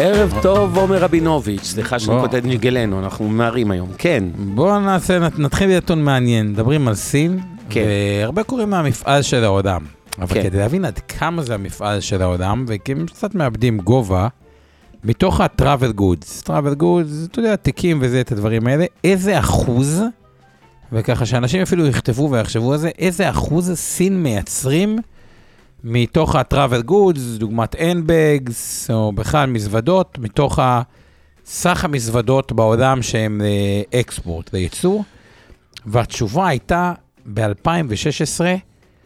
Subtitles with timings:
[0.00, 4.24] ערב טוב, עומר רבינוביץ', סליחה שאני כותב נגלנו, אנחנו ממהרים היום, כן.
[4.54, 7.38] בואו נעשה, נתחיל בנתון מעניין, מדברים על סין,
[7.70, 7.84] כן.
[8.20, 9.80] והרבה קוראים מהמפעל של העולם.
[10.18, 10.42] אבל כן.
[10.42, 14.28] כדי להבין עד כמה זה המפעל של העולם, וכי הם קצת מאבדים גובה,
[15.04, 20.02] מתוך ה-travel goods, travel goods, אתה יודע, תיקים וזה, את הדברים האלה, איזה אחוז,
[20.92, 24.98] וככה שאנשים אפילו יכתבו ויחשבו על זה, איזה אחוז סין מייצרים
[25.84, 30.58] מתוך ה-travel goods, דוגמת N-Bags, או בכלל מזוודות, מתוך.
[31.50, 33.00] סך המזוודות בעולם
[33.40, 35.04] אה, אקספורט, לייצור,
[35.86, 36.92] והתשובה הייתה
[37.34, 38.40] ב-2016,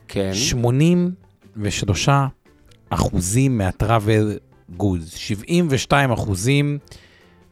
[0.09, 0.31] כן.
[0.35, 2.09] 83
[2.91, 4.39] אחוזים מה-travel
[4.81, 6.79] goods, 72 אחוזים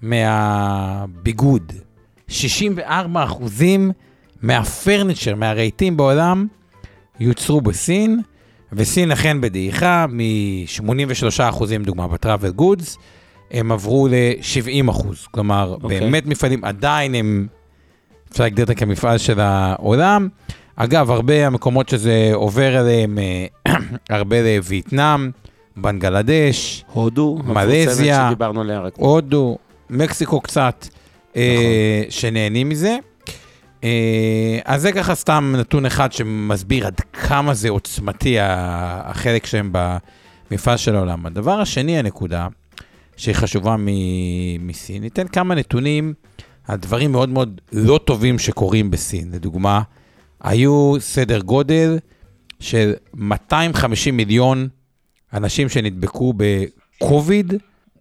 [0.02, 1.72] מהביגוד,
[2.28, 3.92] 64 אחוזים
[4.42, 6.46] מהפרניצ'ר, מהרהיטים בעולם,
[7.20, 8.20] יוצרו בסין,
[8.72, 12.98] וסין אכן בדעיכה, מ-83 אחוזים, דוגמה, ב-travel goods,
[13.50, 15.26] הם עברו ל-70 אחוז.
[15.30, 15.82] כלומר, okay.
[15.82, 16.00] אוקיי.
[16.00, 17.46] באמת מפעלים, עדיין הם,
[18.32, 20.28] אפשר להגדיר אותם כמפעל של העולם.
[20.76, 23.74] אגב, הרבה המקומות שזה עובר אליהם, אה,
[24.16, 25.30] הרבה לווייטנאם,
[25.76, 28.30] בנגלדש, הודו, מלזיה.
[28.96, 29.58] הודו,
[29.90, 30.86] מקסיקו קצת,
[31.36, 32.96] אה, שנהנים מזה.
[33.84, 39.72] אה, אז זה ככה סתם נתון אחד שמסביר עד כמה זה עוצמתי החלק שהם
[40.50, 41.26] במפעל של העולם.
[41.26, 42.48] הדבר השני, הנקודה,
[43.16, 46.14] שהיא חשובה מ- מסין, ניתן כמה נתונים
[46.68, 49.30] על דברים מאוד מאוד לא טובים שקורים בסין.
[49.32, 49.82] לדוגמה,
[50.40, 51.98] היו סדר גודל
[52.60, 54.68] של 250 מיליון
[55.34, 57.54] אנשים שנדבקו בקוביד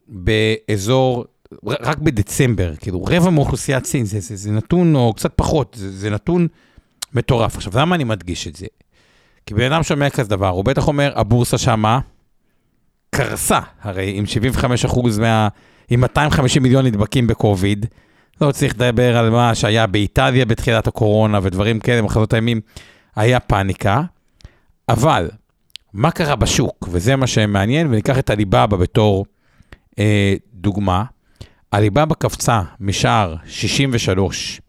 [0.07, 1.25] באזור,
[1.65, 6.09] רק בדצמבר, כאילו רבע מאוכלוסיית סין, זה, זה, זה נתון, או קצת פחות, זה, זה
[6.09, 6.47] נתון
[7.13, 7.55] מטורף.
[7.55, 8.65] עכשיו, למה אני מדגיש את זה?
[9.45, 11.99] כי בן אדם שומע כזה דבר, הוא בטח אומר, הבורסה שמה
[13.09, 15.47] קרסה, הרי עם 75 אחוז מה...
[15.89, 17.85] עם 250 מיליון נדבקים בקוביד,
[18.41, 22.61] לא צריך לדבר על מה שהיה באיטליה בתחילת הקורונה ודברים כאלה, מחזות הימים,
[23.15, 24.01] היה פאניקה,
[24.89, 25.29] אבל
[25.93, 29.25] מה קרה בשוק, וזה מה שמעניין, וניקח את הליבאבא בתור
[29.99, 31.03] אה, דוגמה.
[31.71, 34.61] הליבאבא קפצה משער 63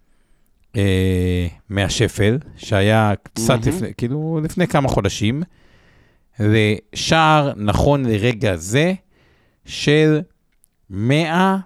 [0.76, 3.68] אה, מהשפל, שהיה קצת מהמם.
[3.68, 5.42] לפני, כאילו לפני כמה חודשים,
[6.40, 8.94] לשער נכון לרגע זה
[9.64, 10.20] של
[10.90, 11.56] 100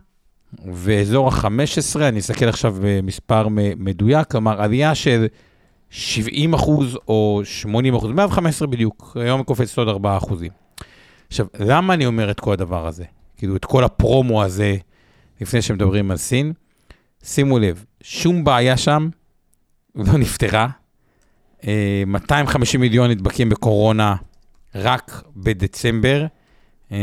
[0.72, 5.26] ואזור ה-15, אני אסתכל עכשיו במספר מדויק, כלומר עלייה של
[5.90, 10.50] 70 אחוז או 80 אחוז, 115 בדיוק, היום קופץ עוד 4 אחוזים.
[11.28, 13.04] עכשיו, למה אני אומר את כל הדבר הזה?
[13.36, 14.76] כאילו, את כל הפרומו הזה,
[15.44, 16.52] לפני שמדברים על סין?
[17.24, 19.08] שימו לב, שום בעיה שם
[19.94, 20.68] לא נפתרה.
[21.66, 24.16] אה, 250 מיליון נדבקים בקורונה
[24.74, 26.26] רק בדצמבר.
[26.92, 26.98] אה,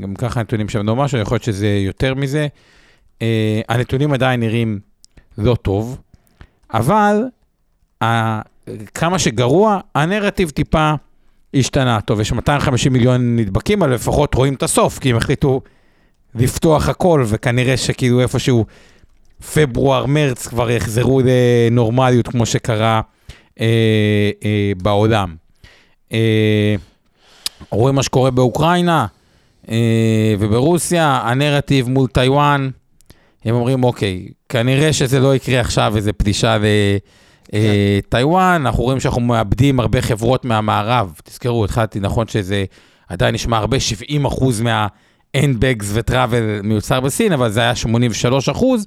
[0.00, 2.46] גם ככה הנתונים שם לא משהו, יכול להיות שזה יותר מזה.
[3.22, 4.80] אה, הנתונים עדיין נראים
[5.38, 6.00] לא טוב,
[6.74, 7.24] אבל
[8.94, 10.94] כמה שגרוע, הנרטיב טיפה
[11.54, 12.00] השתנה.
[12.00, 15.60] טוב, יש 250 מיליון נדבקים, אבל לפחות רואים את הסוף, כי הם החליטו
[16.38, 18.64] לפתוח הכל, וכנראה שכאילו איפשהו
[19.54, 23.00] פברואר, מרץ כבר יחזרו לנורמליות כמו שקרה
[23.60, 25.34] אה, אה, בעולם.
[26.12, 26.74] אה,
[27.70, 29.06] רואים מה שקורה באוקראינה
[29.70, 32.70] אה, וברוסיה, הנרטיב מול טיוואן,
[33.44, 36.56] הם אומרים, אוקיי, כנראה שזה לא יקרה עכשיו איזה פלישה
[37.52, 41.12] לטיוואן, אנחנו רואים שאנחנו מאבדים הרבה חברות מהמערב.
[41.24, 42.64] תזכרו, התחלתי, נכון שזה
[43.08, 44.62] עדיין נשמע הרבה, 70 אחוז
[45.36, 48.86] מה-N-Bags וטראבל מיוצר בסין, אבל זה היה 83 אחוז,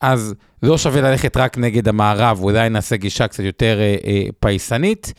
[0.00, 5.12] אז לא שווה ללכת רק נגד המערב, אולי נעשה גישה קצת יותר אה, אה, פייסנית.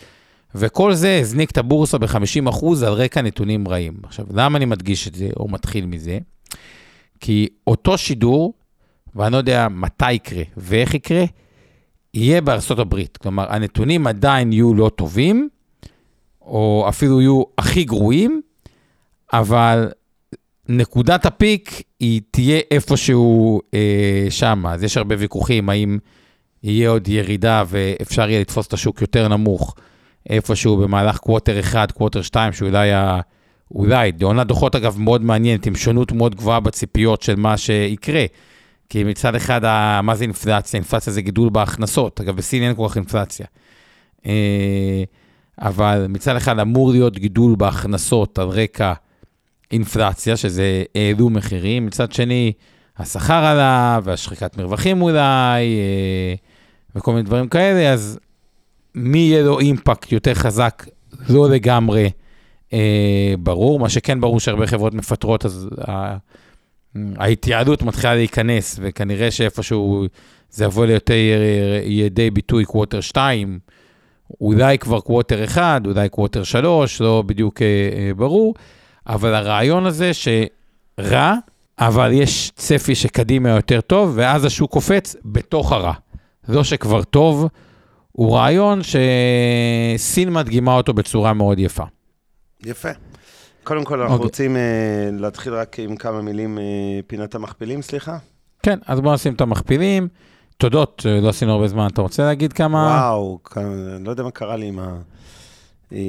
[0.55, 3.93] וכל זה הזניק את הבורסה ב-50% על רקע נתונים רעים.
[4.03, 6.17] עכשיו, למה אני מדגיש את זה, או מתחיל מזה?
[7.19, 8.53] כי אותו שידור,
[9.15, 11.23] ואני לא יודע מתי יקרה ואיך יקרה,
[12.13, 13.17] יהיה בארצות הברית.
[13.17, 15.49] כלומר, הנתונים עדיין יהיו לא טובים,
[16.41, 18.41] או אפילו יהיו הכי גרועים,
[19.33, 19.91] אבל
[20.69, 24.65] נקודת הפיק היא תהיה איפשהו אה, שם.
[24.67, 25.97] אז יש הרבה ויכוחים, האם
[26.63, 29.75] יהיה עוד ירידה ואפשר יהיה לתפוס את השוק יותר נמוך,
[30.29, 33.19] איפשהו במהלך קווטר 1, קווטר 2, שאולי ה...
[33.71, 38.25] אולי, עונת דוחות אגב מאוד מעניינת, עם שונות מאוד גבוהה בציפיות של מה שיקרה.
[38.89, 39.61] כי מצד אחד,
[40.03, 40.77] מה זה אינפלציה?
[40.77, 42.21] אינפלציה זה גידול בהכנסות.
[42.21, 43.45] אגב, בסין אין כל כך אינפלציה.
[44.25, 45.03] אה,
[45.59, 48.93] אבל מצד אחד אמור להיות גידול בהכנסות על רקע
[49.71, 51.85] אינפלציה, שזה העלו מחירים.
[51.85, 52.53] מצד שני,
[52.97, 55.19] השכר עלה, והשחיקת מרווחים אולי,
[55.77, 56.35] אה,
[56.95, 58.19] וכל מיני דברים כאלה, אז
[58.95, 60.85] מי יהיה לו אימפקט יותר חזק,
[61.29, 62.09] לא לגמרי
[62.73, 63.79] אה, ברור.
[63.79, 65.69] מה שכן ברור שהרבה חברות מפטרות, אז
[67.15, 70.05] ההתייעלות מתחילה להיכנס, וכנראה שאיפשהו
[70.49, 71.13] זה יבוא ליותר
[71.83, 73.59] ידי ביטוי quarter 2,
[74.41, 78.53] אולי כבר quarter 1, אולי quarter 3, לא בדיוק אה, אה, ברור,
[79.07, 81.33] אבל הרעיון הזה שרע,
[81.79, 85.93] אבל יש צפי שקדימה יותר טוב, ואז השוק קופץ בתוך הרע.
[86.47, 87.47] לא שכבר טוב,
[88.11, 88.79] הוא רעיון
[89.97, 91.83] שסין מדגימה אותו בצורה מאוד יפה.
[92.65, 92.89] יפה.
[93.63, 94.17] קודם כל, אנחנו okay.
[94.17, 94.25] אוקיי.
[94.25, 96.61] רוצים uh, להתחיל רק עם כמה מילים, uh,
[97.07, 98.17] פינת המכפילים, סליחה?
[98.63, 100.07] כן, אז בואו נשים את המכפילים.
[100.57, 101.87] תודות, אה, לא עשינו הרבה זמן.
[101.87, 102.77] אתה רוצה להגיד כמה...
[102.77, 103.39] וואו,
[103.99, 104.79] לא יודע מה קרה לי עם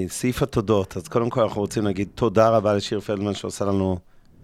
[0.08, 0.96] סעיף התודות.
[0.96, 3.98] אז קודם כל, אנחנו רוצים להגיד תודה רבה לשיר פלדמן שעושה לנו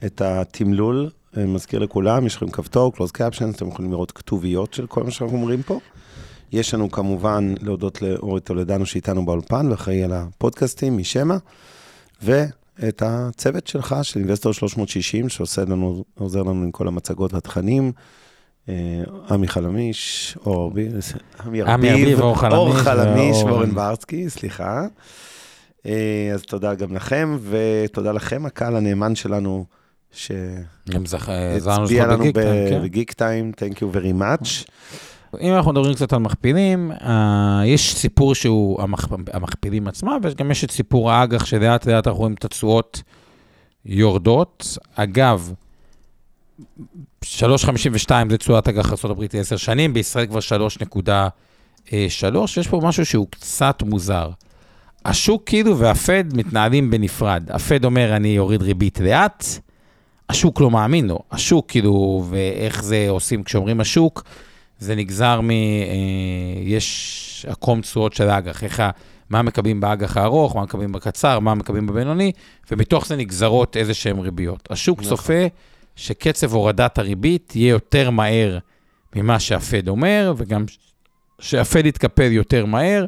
[0.06, 1.10] את התמלול.
[1.36, 5.36] מזכיר לכולם, יש לכם כפתור, close captions, אתם יכולים לראות כתוביות של כל מה שאנחנו
[5.36, 5.80] אומרים פה.
[6.52, 11.36] יש לנו כמובן להודות לאורי טולדנו שאיתנו באולפן ואחראי על הפודקאסטים משמע.
[12.22, 12.44] ו...
[12.88, 17.92] את הצוות שלך, של אינבסטור 360, שעושה לנו, עוזר לנו עם כל המצגות והתכנים.
[18.68, 18.74] אה,
[19.30, 20.72] עמי חלמיש, אור
[21.66, 24.82] ארביב, אור חלמיש ואורן ברסקי, סליחה.
[25.86, 29.64] אה, אז תודה גם לכם, ותודה לכם, הקהל הנאמן שלנו,
[30.12, 32.24] שהצביע לנו
[32.82, 33.66] בגיק טיים, כן.
[33.66, 34.70] Thank you very much.
[35.40, 36.92] אם אנחנו מדברים קצת על מכפילים,
[37.64, 39.06] יש סיפור שהוא המכ...
[39.32, 43.02] המכפילים עצמם, וגם יש את סיפור האג"ח, שלאט לאט אנחנו רואים את התשואות
[43.86, 44.78] יורדות.
[44.94, 45.52] אגב,
[47.24, 50.38] 3.52 זה תשואת אג"ח ארה"ב ל-10 שנים, בישראל כבר
[51.86, 51.90] 3.3,
[52.56, 54.30] יש פה משהו שהוא קצת מוזר.
[55.04, 57.50] השוק כאילו והפד מתנהלים בנפרד.
[57.50, 59.44] הפד אומר, אני אוריד ריבית לאט,
[60.28, 61.18] השוק לא מאמין לו.
[61.32, 64.24] השוק כאילו, ואיך זה עושים כשאומרים השוק,
[64.78, 65.50] זה נגזר מ...
[65.50, 65.56] אה,
[66.62, 68.90] יש עקום תשואות של האג"ח, איך ה...
[69.30, 72.32] מה מקבלים באג"ח הארוך, מה מקבלים בקצר, מה מקבלים בבינוני,
[72.70, 74.68] ומתוך זה נגזרות איזה שהן ריביות.
[74.70, 75.10] השוק נכון.
[75.10, 75.46] צופה
[75.96, 78.58] שקצב הורדת הריבית יהיה יותר מהר
[79.16, 80.64] ממה שהפד אומר, וגם
[81.40, 83.04] שהפד יתקפל יותר מהר.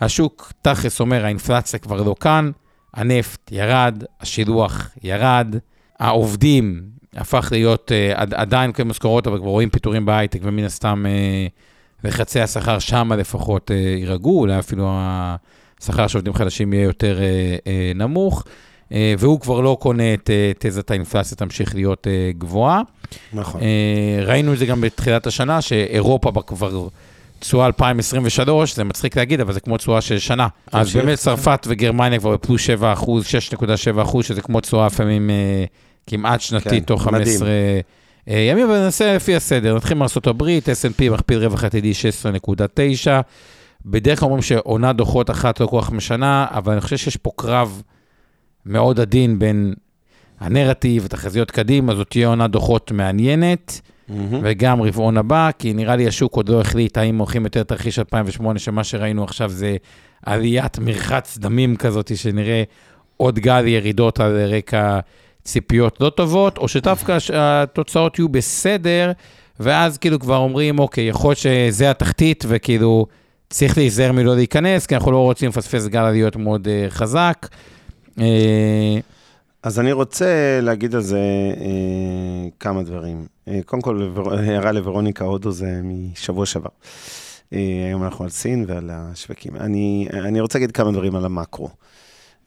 [0.00, 2.50] השוק תכלס אומר, האינפלציה כבר לא כאן,
[2.94, 5.56] הנפט ירד, השילוח ירד,
[5.98, 6.82] העובדים
[7.16, 12.40] הפך להיות uh, עדיין כן משכורות, אבל כבר רואים פיטורים בהייטק, ומן הסתם uh, לחצי
[12.40, 14.90] השכר שם לפחות uh, יירגעו, אולי אפילו
[15.80, 18.44] השכר של עובדים חדשים יהיה יותר uh, uh, נמוך,
[19.18, 22.82] והוא כבר לא קונה את uh, תזת האינפלציה תמשיך להיות uh, גבוהה.
[23.32, 23.60] נכון.
[24.22, 26.88] ראינו את זה גם בתחילת השנה, שאירופה כבר...
[27.38, 30.48] תשואה 2023, זה מצחיק להגיד, אבל זה כמו תשואה של שנה.
[30.72, 35.30] אז באמת צרפת וגרמניה כבר בפלוס 7 אחוז, 6.7 אחוז, שזה כמו תשואה לפעמים
[36.06, 37.48] כמעט שנתי כן, תוך 15
[38.28, 39.76] אה, ימים, אבל ננסה לפי הסדר.
[39.76, 43.10] נתחיל מארה"ב, S&P מכפיל רווח עתידי 16.9.
[43.86, 47.30] בדרך כלל אומרים שעונה דוחות אחת לא כל כך משנה, אבל אני חושב שיש פה
[47.36, 47.82] קרב
[48.66, 49.74] מאוד עדין בין
[50.40, 54.12] הנרטיב, תחזיות קדימה, זאת תהיה עונה דוחות מעניינת, mm-hmm.
[54.42, 58.58] וגם רבעון הבא, כי נראה לי השוק עוד לא החליט האם הולכים יותר תרחיש 2008,
[58.58, 59.76] שמה שראינו עכשיו זה
[60.26, 62.62] עליית מרחץ דמים כזאת, שנראה
[63.16, 64.98] עוד גל ירידות על רקע
[65.44, 69.12] ציפיות לא טובות, או שדווקא התוצאות יהיו בסדר,
[69.60, 73.06] ואז כאילו כבר אומרים, אוקיי, יכול להיות שזה התחתית, וכאילו
[73.50, 77.46] צריך להיזהר מלא להיכנס, כי אנחנו לא רוצים לפספס גל עליות מאוד uh, חזק.
[78.18, 78.22] Uh,
[79.62, 81.20] אז אני רוצה להגיד על זה
[81.54, 81.60] uh,
[82.60, 83.26] כמה דברים.
[83.48, 86.70] Uh, קודם כל, הערה לוורוניקה הודו זה משבוע שעבר.
[86.70, 87.54] Uh,
[87.86, 89.56] היום אנחנו על סין ועל השווקים.
[89.56, 91.68] אני, אני רוצה להגיד כמה דברים על המקרו.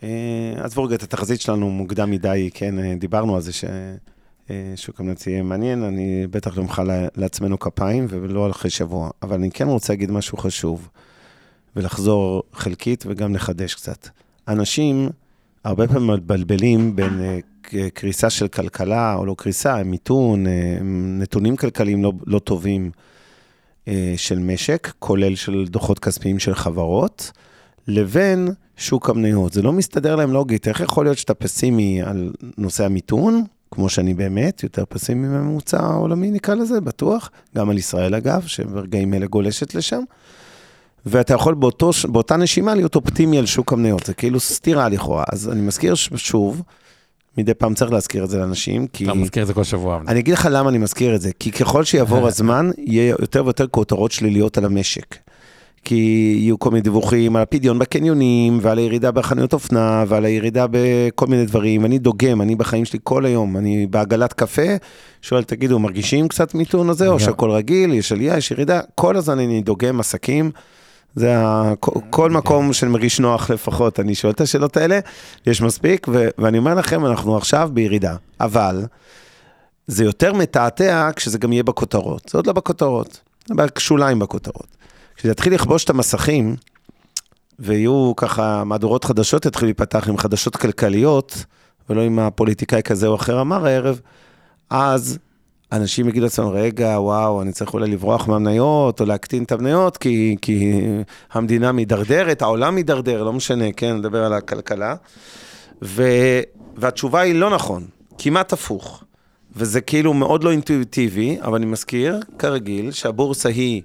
[0.04, 5.00] אה, עזבו רגע את התחזית שלנו מוקדם מדי, כן, אה, דיברנו על זה ששוק אה,
[5.00, 6.84] המניות יהיה מעניין, אני בטח לא אמחא
[7.16, 10.90] לעצמנו כפיים ולא אחרי שבוע, אבל אני כן רוצה להגיד משהו חשוב,
[11.76, 14.08] ולחזור חלקית וגם לחדש קצת.
[14.48, 15.10] אנשים
[15.66, 17.22] הרבה פעמים מתבלבלים בין
[17.94, 20.46] קריסה של כלכלה או לא קריסה, מיתון,
[21.20, 22.92] נתונים כלכליים לא, לא טובים
[24.18, 27.32] של משק, כולל של דוחות כספיים של חברות,
[27.88, 29.54] לבין שוק המניות.
[29.54, 30.68] זה לא מסתדר להם לוגית.
[30.68, 36.32] איך יכול להיות שאתה פסימי על נושא המיתון, כמו שאני באמת, יותר פסימי מהממוצע העולמי,
[36.32, 37.32] נקרא לזה, בטוח.
[37.56, 40.02] גם על ישראל, אגב, שברגעים אלה גולשת לשם.
[41.06, 45.24] ואתה יכול באותו, באותה נשימה להיות אופטימי על שוק המניות, זה כאילו סתירה לכאורה.
[45.32, 46.62] אז אני מזכיר שוב,
[47.38, 49.06] מדי פעם צריך להזכיר את זה לאנשים, כי...
[49.06, 50.00] אתה מזכיר את זה כל שבוע.
[50.08, 53.68] אני אגיד לך למה אני מזכיר את זה, כי ככל שיעבור הזמן, יהיה יותר ויותר
[53.68, 55.18] כותרות שליליות על המשק.
[55.84, 61.28] כי יהיו כל מיני דיווחים על הפדיון בקניונים, ועל הירידה בחנויות אופנה, ועל הירידה בכל
[61.28, 61.86] מיני דברים.
[61.86, 64.76] אני דוגם, אני בחיים שלי כל היום, אני בעגלת קפה,
[65.22, 68.80] שואל, תגידו, מרגישים קצת מיתון הזה, או שהכל רגיל, יש עלייה, יש ירידה?
[68.96, 70.52] כל הזמן אני דוגם עסקים.
[71.16, 71.74] זה ה...
[72.10, 75.00] כל מקום שאני מרגיש נוח לפחות, אני שואל את השאלות האלה,
[75.46, 76.28] יש מספיק, ו...
[76.38, 78.16] ואני אומר לכם, אנחנו עכשיו בירידה.
[78.40, 78.86] אבל
[79.88, 82.30] זה יותר מתעתע כשזה גם יהיה בכותרות.
[82.30, 84.78] זה עוד לא בכותרות, זה בשוליים בכותרות.
[85.16, 86.56] כשזה יתחיל לכבוש את המסכים,
[87.60, 91.46] ויהיו ככה, מהדורות חדשות יתחילו להיפתח עם חדשות כלכליות,
[91.90, 94.00] ולא עם הפוליטיקאי כזה או אחר אמר הערב,
[94.70, 95.20] אז
[95.72, 100.36] אנשים יגידו לעצמם, רגע, וואו, אני צריך אולי לברוח מהמניות, או להקטין את המניות, כי,
[100.42, 100.82] כי
[101.32, 104.96] המדינה מידרדרת, העולם מידרדר, לא משנה, כן, נדבר על הכלכלה.
[105.82, 106.04] ו,
[106.78, 107.86] והתשובה היא לא נכון,
[108.18, 109.04] כמעט הפוך.
[109.56, 113.82] וזה כאילו מאוד לא אינטואיטיבי, אבל אני מזכיר, כרגיל, שהבורסה היא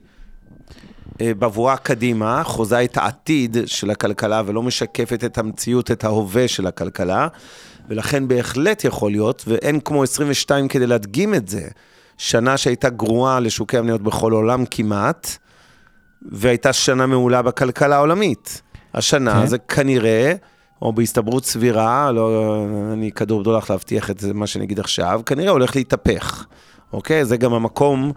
[1.20, 6.66] אה, בבואה קדימה, חוזה את העתיד של הכלכלה ולא משקפת את המציאות, את ההווה של
[6.66, 7.28] הכלכלה.
[7.90, 11.68] ולכן בהחלט יכול להיות, ואין כמו 22 כדי להדגים את זה,
[12.18, 15.36] שנה שהייתה גרועה לשוקי המניות בכל העולם כמעט,
[16.22, 18.62] והייתה שנה מעולה בכלכלה העולמית.
[18.94, 19.46] השנה כן.
[19.46, 20.34] זה כנראה,
[20.82, 22.56] או בהסתברות סבירה, לא,
[22.92, 26.44] אני כדור גדול לך להבטיח את מה שאני אגיד עכשיו, כנראה הולך להתהפך.
[26.92, 27.24] אוקיי?
[27.24, 28.12] זה גם המקום,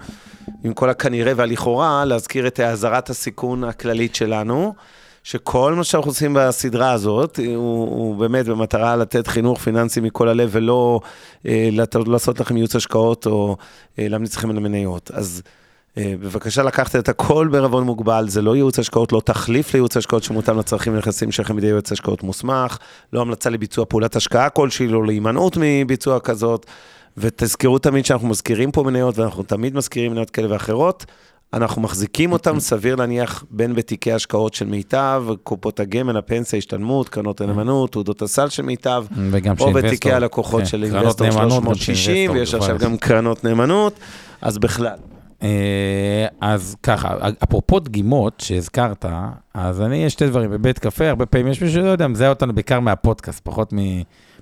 [0.63, 4.73] עם כל הכנראה והלכאורה, להזכיר את אזהרת הסיכון הכללית שלנו.
[5.23, 10.49] שכל מה שאנחנו עושים בסדרה הזאת, הוא, הוא באמת במטרה לתת חינוך פיננסי מכל הלב,
[10.51, 10.99] ולא
[11.47, 11.69] אה,
[12.05, 13.57] לעשות לכם ייעוץ השקעות או
[13.99, 15.11] אה, להמליץ לכם על המניות.
[15.13, 15.41] אז
[15.97, 20.23] אה, בבקשה לקחת את הכל בערבון מוגבל, זה לא ייעוץ השקעות, לא תחליף לייעוץ השקעות
[20.23, 22.77] שמותאם לצרכים ונכסים שלכם בידי ייעוץ השקעות מוסמך,
[23.13, 26.65] לא המלצה לביצוע פעולת השקעה כלשהי, לא להימנעות מביצוע כזאת.
[27.17, 31.05] ותזכרו תמיד שאנחנו מזכירים פה מניות, ואנחנו תמיד מזכירים מניות כאלה ואחרות.
[31.53, 37.41] אנחנו מחזיקים אותם, סביר להניח, בין בתיקי השקעות של מיטב, קופות הגמל, הפנסיה, השתלמות, קרנות
[37.41, 39.05] הנאמנות, תעודות הסל של מיטב,
[39.59, 43.99] או בתיקי הלקוחות כן, של אינבסטור 360, ויש עכשיו גם קרנות נאמנות,
[44.41, 44.95] אז בכלל.
[45.43, 49.05] אה, אז ככה, אפרופו דגימות שהזכרת,
[49.53, 52.53] אז אני, יש שתי דברים, בבית קפה, הרבה פעמים יש מישהו שלא יודע, מזהה אותנו
[52.53, 53.77] בעיקר מהפודקאסט, פחות מ...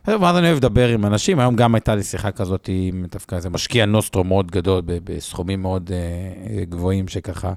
[0.08, 3.50] ואז אני אוהב לדבר עם אנשים, היום גם הייתה לי שיחה כזאת עם דווקא איזה
[3.50, 7.54] משקיע נוסטרו מאוד גדול, בסכומים מאוד uh, גבוהים שככה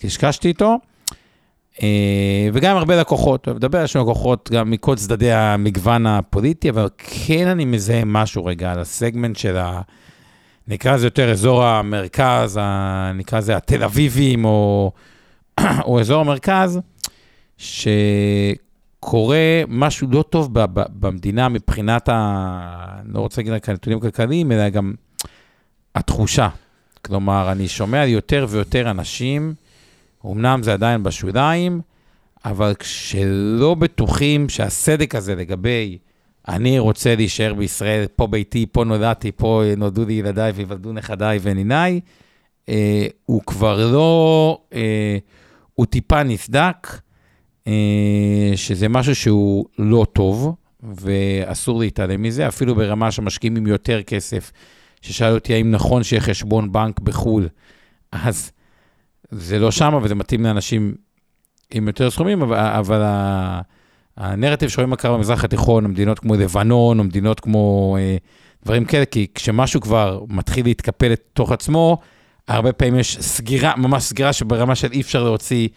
[0.00, 0.76] קשקשתי איתו.
[1.74, 1.82] Uh,
[2.52, 7.46] וגם הרבה לקוחות, אוהב לדבר, יש לנו לקוחות גם מכל צדדי המגוון הפוליטי, אבל כן
[7.46, 9.80] אני מזהה משהו רגע על הסגמנט של ה...
[10.68, 14.92] נקרא לזה יותר אזור המרכז, ה, נקרא לזה התל אביבים, או,
[15.86, 16.80] או אזור המרכז,
[17.58, 17.88] ש...
[19.00, 23.00] קורה משהו לא טוב במדינה מבחינת ה...
[23.04, 24.94] לא רוצה להגיד רק הנתונים הכלכליים, אלא גם
[25.94, 26.48] התחושה.
[27.02, 29.54] כלומר, אני שומע יותר ויותר אנשים,
[30.26, 31.80] אמנם זה עדיין בשוליים,
[32.44, 35.98] אבל כשלא בטוחים שהסדק הזה לגבי
[36.48, 42.00] אני רוצה להישאר בישראל, פה ביתי, פה נולדתי, פה נולדו לי ילדיי ויוולדו נכדיי וניניי,
[42.68, 45.18] אה, הוא כבר לא, אה,
[45.74, 46.88] הוא טיפה נסדק.
[47.66, 54.52] אה, שזה משהו שהוא לא טוב, ואסור להתעלם מזה, אפילו ברמה שמשקיעים עם יותר כסף.
[55.02, 57.48] ששאל אותי האם נכון שיהיה חשבון בנק בחו"ל,
[58.12, 58.52] אז
[59.30, 60.94] זה לא שם, וזה מתאים לאנשים
[61.70, 63.02] עם יותר סכומים, אבל, אבל
[64.16, 68.16] הנרטיב שרואים מה קרה במזרח התיכון, מדינות כמו לבנון, או מדינות כמו אה,
[68.64, 71.98] דברים כאלה, כי כשמשהו כבר מתחיל להתקפל לתוך עצמו,
[72.48, 75.68] הרבה פעמים יש סגירה, ממש סגירה שברמה של אי אפשר להוציא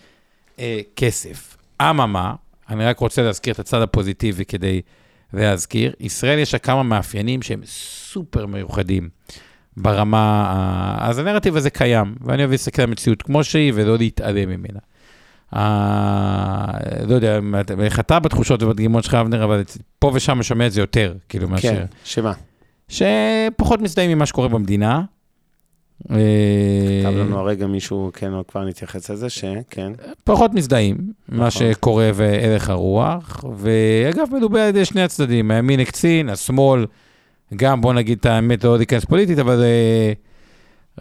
[0.60, 1.52] אה, כסף.
[1.82, 2.34] אממה,
[2.70, 4.82] אני רק רוצה להזכיר את הצד הפוזיטיבי כדי
[5.34, 9.10] להזכיר, ישראל יש לה כמה מאפיינים שהם סופר מיוחדים
[9.77, 14.80] ברמה, אז הנרטיב הזה קיים, ואני אוהב להסתכל על המציאות כמו שהיא ולא להתעלם ממנה.
[15.53, 15.58] Uh,
[17.08, 17.39] לא יודע,
[17.80, 19.63] איך אתה בתחושות ובדגימות שלך, אבנר, אבל
[20.00, 21.70] פה ושם שומע את זה יותר, כאילו, מאשר...
[21.70, 22.34] כן, שמה?
[22.88, 25.01] שפחות מזדהים עם מה שקורה במדינה,
[26.07, 29.91] כתב לנו הרגע מישהו, כן, כבר נתייחס לזה, שכן.
[30.24, 30.98] פחות מזדהים,
[31.29, 31.51] מה נכון.
[31.51, 36.86] שקורה וערך הרוח, ואגב, מדובר על ידי שני הצדדים, הימין הקצין, השמאל,
[37.55, 39.63] גם, בוא נגיד את האמת, לא להיכנס פוליטית, אבל...
[39.63, 40.13] אה,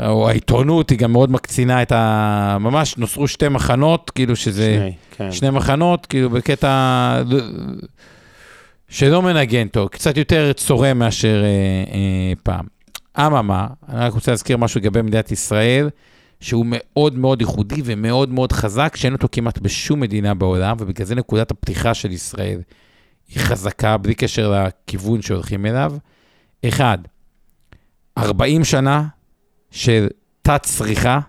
[0.01, 2.57] או העיתונות היא גם מאוד מקצינה את ה...
[2.61, 4.77] ממש נוצרו שתי מחנות, כאילו שזה...
[4.79, 5.33] שני, כן.
[5.33, 7.23] שני מחנות, כאילו בקטע...
[8.89, 11.49] שלא מנגן טוב, קצת יותר צורם מאשר אה,
[11.95, 12.65] אה, פעם.
[13.19, 15.91] אממה, אני רק רוצה להזכיר משהו לגבי מדינת ישראל,
[16.41, 21.15] שהוא מאוד מאוד ייחודי ומאוד מאוד חזק, שאין אותו כמעט בשום מדינה בעולם, ובגלל זה
[21.15, 22.61] נקודת הפתיחה של ישראל
[23.29, 25.93] היא חזקה, בלי קשר לכיוון שהולכים אליו.
[26.69, 26.99] אחד,
[28.19, 29.07] 40 שנה
[29.71, 30.09] של
[30.43, 31.21] תת-צריכה,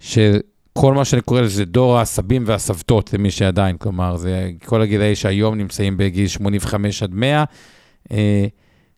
[0.00, 0.38] של
[0.72, 5.54] כל מה שאני קורא לזה דור הסבים והסבתות, למי שעדיין, כלומר, זה כל הגילאי שהיום
[5.54, 7.44] נמצאים בגיל 85 עד 100.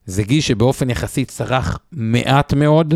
[0.06, 2.94] זה גיל שבאופן יחסי צרך מעט מאוד,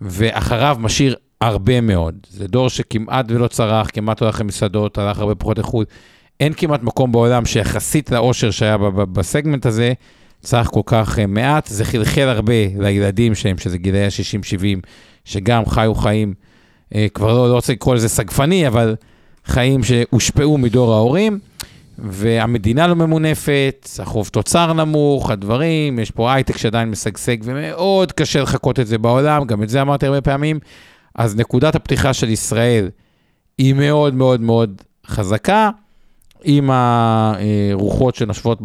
[0.00, 2.14] ואחריו משאיר הרבה מאוד.
[2.30, 5.88] זה דור שכמעט ולא צרך, כמעט הולך למסעדות, הלך הרבה פחות איכות.
[6.40, 8.76] אין כמעט מקום בעולם שיחסית לאושר שהיה
[9.12, 9.92] בסגמנט הזה,
[10.40, 11.66] צרך כל כך אה, מעט.
[11.66, 14.86] זה חלחל הרבה לילדים שלהם, שזה גילאי ה-60-70,
[15.24, 16.34] שגם חיו חיים,
[16.94, 18.94] אה, כבר לא, לא רוצה לקרוא לזה סגפני, אבל
[19.46, 21.38] חיים שהושפעו מדור ההורים.
[21.98, 28.80] והמדינה לא ממונפת, החוב תוצר נמוך, הדברים, יש פה הייטק שעדיין משגשג ומאוד קשה לחכות
[28.80, 30.58] את זה בעולם, גם את זה אמרתי הרבה פעמים.
[31.14, 32.90] אז נקודת הפתיחה של ישראל
[33.58, 35.70] היא מאוד מאוד מאוד חזקה,
[36.44, 38.62] עם הרוחות שנושבות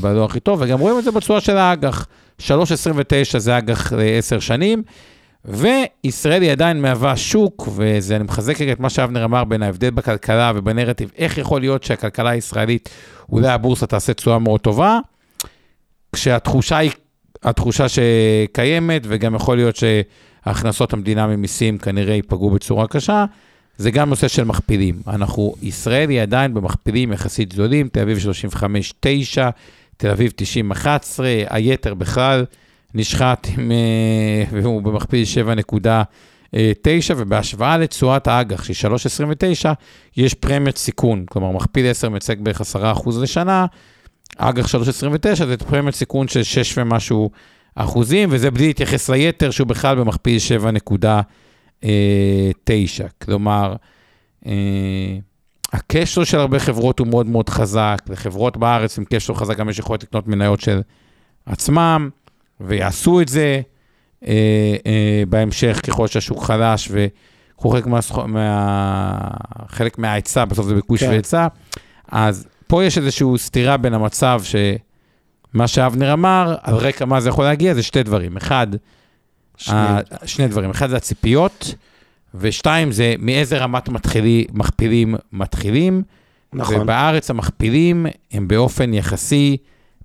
[0.00, 2.06] בלא הכי טוב, וגם רואים את זה בצורה של האג"ח.
[2.40, 4.82] 3.29 זה אג"ח לעשר שנים,
[5.46, 11.10] וישראל היא עדיין מהווה שוק, ואני מחזק את מה שאבנר אמר בין ההבדל בכלכלה ובנרטיב,
[11.18, 12.88] איך יכול להיות שהכלכלה הישראלית,
[13.32, 14.98] אולי הבורסה תעשה תשואה מאוד טובה,
[16.12, 16.90] כשהתחושה היא
[17.42, 23.24] התחושה שקיימת, וגם יכול להיות שהכנסות המדינה ממיסים כנראה ייפגעו בצורה קשה,
[23.76, 25.00] זה גם נושא של מכפילים.
[25.06, 28.18] אנחנו, ישראל היא עדיין במכפילים יחסית זולים, תל אביב
[28.56, 28.60] 35-9,
[29.96, 30.32] תל אביב
[30.72, 30.84] 90-11,
[31.50, 32.44] היתר בכלל.
[32.96, 39.72] נשחט עם, אה, והוא במכפיל 7.9, ובהשוואה לתשואת האג"ח, שהיא 3.29,
[40.16, 41.24] יש פרמיית סיכון.
[41.30, 43.66] כלומר, מכפיל 10 מייצג בערך 10% לשנה,
[44.36, 47.30] אג"ח 3.29 זה פרמיית סיכון של 6 ומשהו
[47.74, 50.38] אחוזים, וזה בלי להתייחס ליתר, שהוא בכלל במכפיל
[51.80, 51.84] 7.9.
[53.24, 53.74] כלומר,
[54.46, 55.18] אה,
[55.72, 59.78] הקשר של הרבה חברות הוא מאוד מאוד חזק, לחברות בארץ עם קשר חזק גם יש
[59.78, 60.80] יכולת לקנות מניות של
[61.46, 62.10] עצמם.
[62.60, 63.60] ויעשו את זה
[64.26, 64.32] אה,
[64.86, 69.30] אה, בהמשך ככל שהשוק חלש וחלק מה, מה,
[69.68, 71.08] חלק מההיצע, בסוף זה ביקוש כן.
[71.08, 71.46] והיצע.
[72.08, 77.44] אז פה יש איזושהי סתירה בין המצב שמה שאבנר אמר, על רקע מה זה יכול
[77.44, 78.36] להגיע, זה שתי דברים.
[78.36, 78.66] אחד,
[79.56, 80.70] שני, ה, שני דברים.
[80.70, 81.74] אחד זה הציפיות,
[82.34, 86.02] ושתיים זה מאיזה רמת מתחילי, מכפילים מתחילים.
[86.52, 86.80] נכון.
[86.80, 89.56] ובארץ המכפילים הם באופן יחסי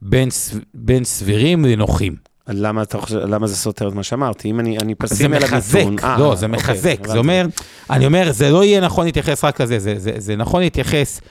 [0.01, 0.29] בין,
[0.73, 2.15] בין סבירים לנוחים.
[2.47, 4.49] למה, אתה חושב, למה זה סותר את מה שאמרתי?
[4.49, 5.59] אם אני, אני פסימי על הנתון...
[5.59, 7.07] זה מחזק, לא, זה אוקיי, מחזק.
[7.07, 7.45] זה אומר,
[7.89, 11.21] אני אומר, זה לא יהיה נכון להתייחס רק לזה, זה, זה, זה נכון להתייחס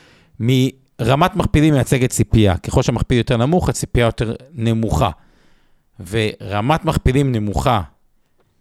[0.41, 2.57] מרמת מכפילים מייצגת ציפייה.
[2.57, 5.11] ככל שהמכפיל יותר נמוך, הציפייה יותר נמוכה.
[6.11, 7.81] ורמת מכפילים נמוכה,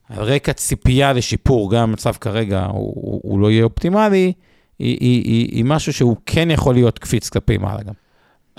[0.09, 4.33] על רקע ציפייה לשיפור, גם המצב כרגע הוא, הוא, הוא לא יהיה אופטימלי,
[4.79, 7.93] היא, היא, היא, היא משהו שהוא כן יכול להיות קפיץ כלפי מעלה גם.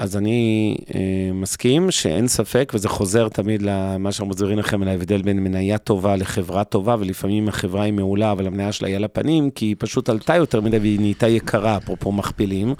[0.00, 5.22] אז אני אה, מסכים שאין ספק, וזה חוזר תמיד למה שאנחנו מסבירים לכם על ההבדל
[5.22, 9.50] בין מניה טובה לחברה טובה, ולפעמים החברה היא מעולה, אבל המניה שלה היא על הפנים,
[9.50, 12.74] כי היא פשוט עלתה יותר מדי והיא נהייתה יקרה, אפרופו מכפילים.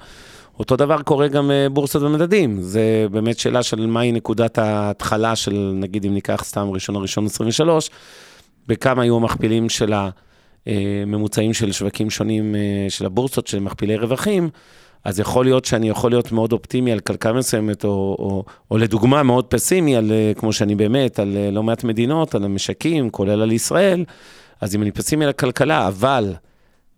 [0.59, 5.71] אותו דבר קורה גם אה, בורסות ומדדים, זה באמת שאלה של מהי נקודת ההתחלה של,
[5.75, 7.89] נגיד אם ניקח סתם ראשון הראשון 23,
[8.67, 9.93] בכמה היו המכפילים של
[10.65, 14.49] הממוצעים אה, של שווקים שונים אה, של הבורסות, של מכפילי רווחים.
[15.03, 19.23] אז יכול להיות שאני יכול להיות מאוד אופטימי על כלכלה מסוימת, או, או, או לדוגמה
[19.23, 23.41] מאוד פסימי, על, אה, כמו שאני באמת, על אה, לא מעט מדינות, על המשקים, כולל
[23.41, 24.05] על ישראל,
[24.61, 26.33] אז אם אני פסימי על הכלכלה, אבל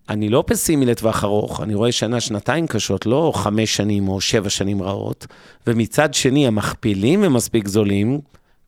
[0.10, 4.50] אני לא פסימי לטווח ארוך, אני רואה שנה, שנתיים קשות, לא חמש שנים או שבע
[4.50, 5.28] שנים רעות,
[5.68, 8.20] ומצד שני, המכפילים הם מספיק זולים,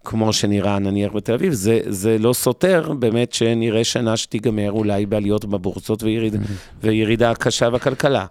[0.05, 5.45] כמו שנראה נניח בתל אביב, זה, זה לא סותר באמת שנראה שנה שתיגמר אולי בעליות
[5.45, 6.83] בבורסות ויריד, mm-hmm.
[6.83, 8.25] וירידה קשה בכלכלה.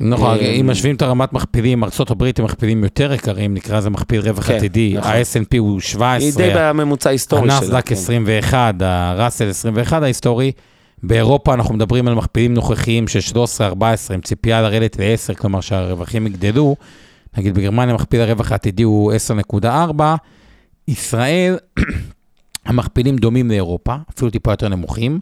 [0.00, 4.20] נכון, אה, אם משווים את הרמת מכפילים, ארה"ב הם מכפילים יותר יקרים, נקרא לזה מכפיל
[4.20, 5.10] רווח כן, עתידי, נכון.
[5.12, 7.56] ה-S&P הוא 17, היא די בממוצע ההיסטורי שלה.
[7.58, 10.52] הנסדק 21, הראסל 21 ההיסטורי.
[11.02, 13.34] באירופה אנחנו מדברים על מכפילים נוכחיים של 13-14,
[14.14, 16.76] עם ציפייה לרדת ל-10, כלומר שהרווחים יגדלו.
[17.38, 19.12] נגיד בגרמניה מכפיל הרווח העתידי הוא
[19.60, 20.02] 10.4.
[20.88, 21.56] ישראל,
[22.66, 25.20] המכפילים דומים לאירופה, אפילו טיפה יותר נמוכים.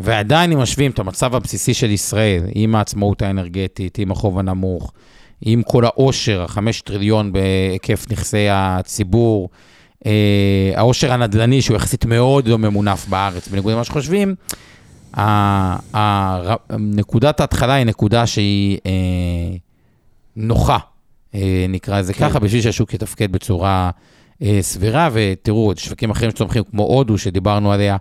[0.00, 4.92] ועדיין אם משווים את המצב הבסיסי של ישראל, עם העצמאות האנרגטית, עם החוב הנמוך,
[5.40, 9.48] עם כל העושר, החמש טריליון בהיקף נכסי הציבור,
[10.06, 14.34] אה, העושר הנדל"ני שהוא יחסית מאוד לא ממונף בארץ, בניגוד למה שחושבים,
[16.78, 19.56] נקודת ההתחלה היא נקודה שהיא אה,
[20.36, 20.78] נוחה
[21.34, 23.90] אה, נקרא לזה ככה, בשביל שהשוק יתפקד בצורה
[24.42, 27.96] אה, סבירה, ותראו, שווקים אחרים שצומחים כמו הודו, שדיברנו עליה,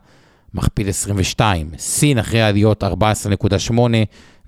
[0.53, 1.69] מכפיל 22.
[1.77, 3.73] סין אחרי העליות 14.8,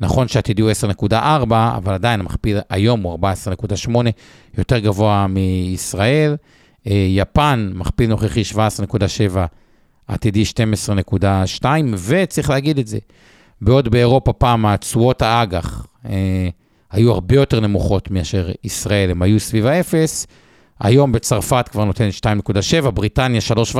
[0.02, 1.16] נכון שעתידי הוא 10.4,
[1.52, 3.90] אבל עדיין המכפיל היום הוא 14.8,
[4.58, 6.36] יותר גבוה מישראל.
[6.88, 9.38] אה, יפן, מכפיל נוכחי 17.7,
[10.08, 10.44] עתידי
[11.62, 11.66] 12.2,
[12.08, 12.98] וצריך להגיד את זה,
[13.62, 16.50] בעוד באירופה פעם התשואות האג"ח אה,
[16.92, 20.28] היו הרבה יותר נמוכות מאשר ישראל, הם היו סביב האפס,
[20.80, 22.10] היום בצרפת כבר נותן
[22.84, 23.42] 2.7, בריטניה
[23.74, 23.80] 3.5,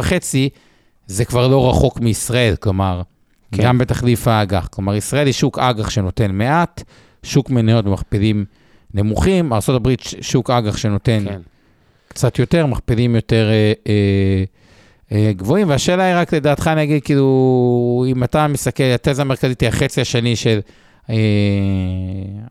[1.08, 3.02] זה כבר לא רחוק מישראל, כלומר,
[3.52, 3.64] כן.
[3.64, 4.68] גם בתחליף האג"ח.
[4.68, 6.84] כלומר, ישראל היא שוק אג"ח שנותן מעט,
[7.24, 8.46] שוק מניות במכפילים
[8.94, 9.90] נמוכים, ארה"ב
[10.22, 11.40] שוק אג"ח שנותן כן.
[12.08, 14.44] קצת יותר, מכפילים יותר אה, אה,
[15.12, 19.70] אה, גבוהים, והשאלה היא רק לדעתך, אני אגיד, כאילו, אם אתה מסתכל, התזה המרכזית היא
[19.70, 20.60] החצי השני של
[21.10, 21.16] אה,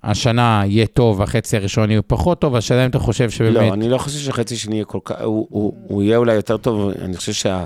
[0.03, 3.55] השנה יהיה טוב, והחצי הראשון יהיה פחות טוב, השאלה אם אתה חושב שבאמת...
[3.55, 6.57] לא, אני לא חושב שהחצי השני יהיה כל כך, הוא, הוא, הוא יהיה אולי יותר
[6.57, 7.65] טוב, אני חושב שה...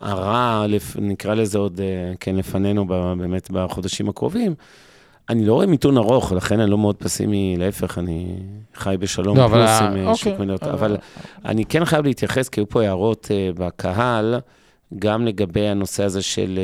[0.00, 0.66] הרע,
[0.98, 2.86] נקרא לזה עוד, אה, כן, לפנינו
[3.18, 4.54] באמת בחודשים הקרובים.
[5.28, 8.36] אני לא רואה מיתון ארוך, לכן אני לא מאוד פסימי, להפך, אני
[8.74, 10.14] חי בשלום לא, פלוס עם אה, אוקיי.
[10.14, 10.62] שוק מניות.
[10.62, 10.96] אבל
[11.44, 14.40] אני כן חייב להתייחס, כי היו פה הערות uh, בקהל,
[14.98, 16.58] גם לגבי הנושא הזה של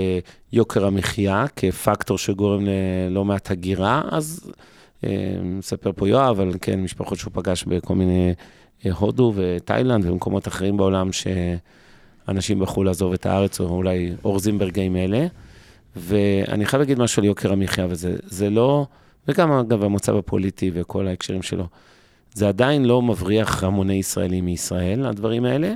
[0.52, 4.52] יוקר המחיה, כפקטור שגורם ללא מעט הגירה, אז
[5.42, 8.34] מספר פה יואב, אבל כן, משפחות שהוא פגש בכל מיני
[8.98, 11.12] הודו ותאילנד ומקומות אחרים בעולם,
[12.26, 15.26] שאנשים בחרו לעזוב את הארץ, או אולי אורזים ברגעים אלה.
[15.96, 18.86] ואני חייב להגיד משהו על יוקר המחיה, וזה לא,
[19.28, 21.66] וגם אגב המצב הפוליטי וכל ההקשרים שלו,
[22.34, 25.74] זה עדיין לא מבריח המוני ישראלים מישראל, הדברים האלה.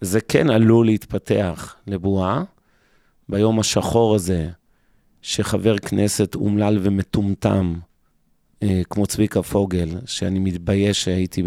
[0.00, 2.42] זה כן עלול להתפתח לבועה.
[3.28, 4.48] ביום השחור הזה,
[5.22, 7.74] שחבר כנסת אומלל ומטומטם,
[8.62, 11.42] אה, כמו צביקה פוגל, שאני מתבייש שהייתי,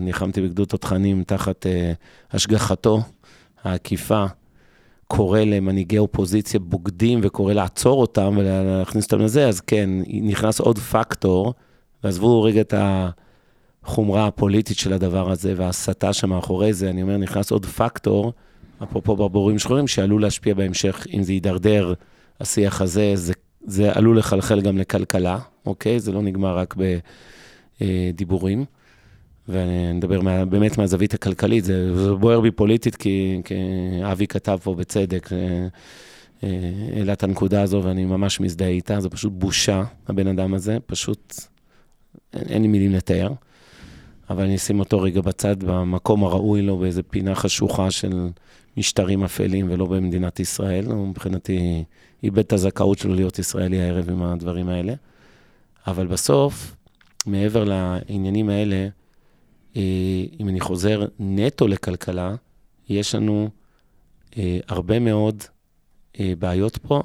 [0.00, 1.92] ניחמתי בגדוד תותחנים תחת אה,
[2.30, 3.02] השגחתו
[3.66, 4.24] העקיפה,
[5.06, 11.54] קורא למנהיגי אופוזיציה בוגדים וקורא לעצור אותם ולהכניס אותם לזה, אז כן, נכנס עוד פקטור,
[12.04, 12.74] ועזבו רגע את
[13.84, 18.32] החומרה הפוליטית של הדבר הזה וההסתה שמאחורי זה, אני אומר, נכנס עוד פקטור,
[18.82, 21.94] אפרופו ברבורים שחורים, שעלול להשפיע בהמשך, אם זה יידרדר,
[22.40, 23.32] השיח הזה, זה,
[23.66, 26.00] זה עלול לחלחל גם לכלכלה, אוקיי?
[26.00, 26.74] זה לא נגמר רק
[27.80, 28.64] בדיבורים.
[29.48, 33.54] ואני מדבר מה, באמת מהזווית הכלכלית, זה, זה בוער בי פוליטית, כי, כי
[34.12, 35.66] אבי כתב פה בצדק, אה,
[36.44, 40.78] אה, העלה את הנקודה הזו, ואני ממש מזדהה איתה, זה פשוט בושה, הבן אדם הזה,
[40.86, 41.34] פשוט
[42.32, 43.32] אין, אין לי מילים לתאר.
[44.30, 48.28] אבל אני אשים אותו רגע בצד, במקום הראוי לו, באיזה פינה חשוכה של
[48.76, 50.86] משטרים אפלים, ולא במדינת ישראל.
[50.86, 51.84] הוא מבחינתי
[52.22, 54.94] איבד את הזכאות שלו להיות ישראלי הערב עם הדברים האלה.
[55.86, 56.76] אבל בסוף,
[57.26, 58.88] מעבר לעניינים האלה,
[60.40, 62.34] אם אני חוזר נטו לכלכלה,
[62.88, 63.48] יש לנו
[64.38, 65.42] אה, הרבה מאוד
[66.20, 67.02] אה, בעיות פה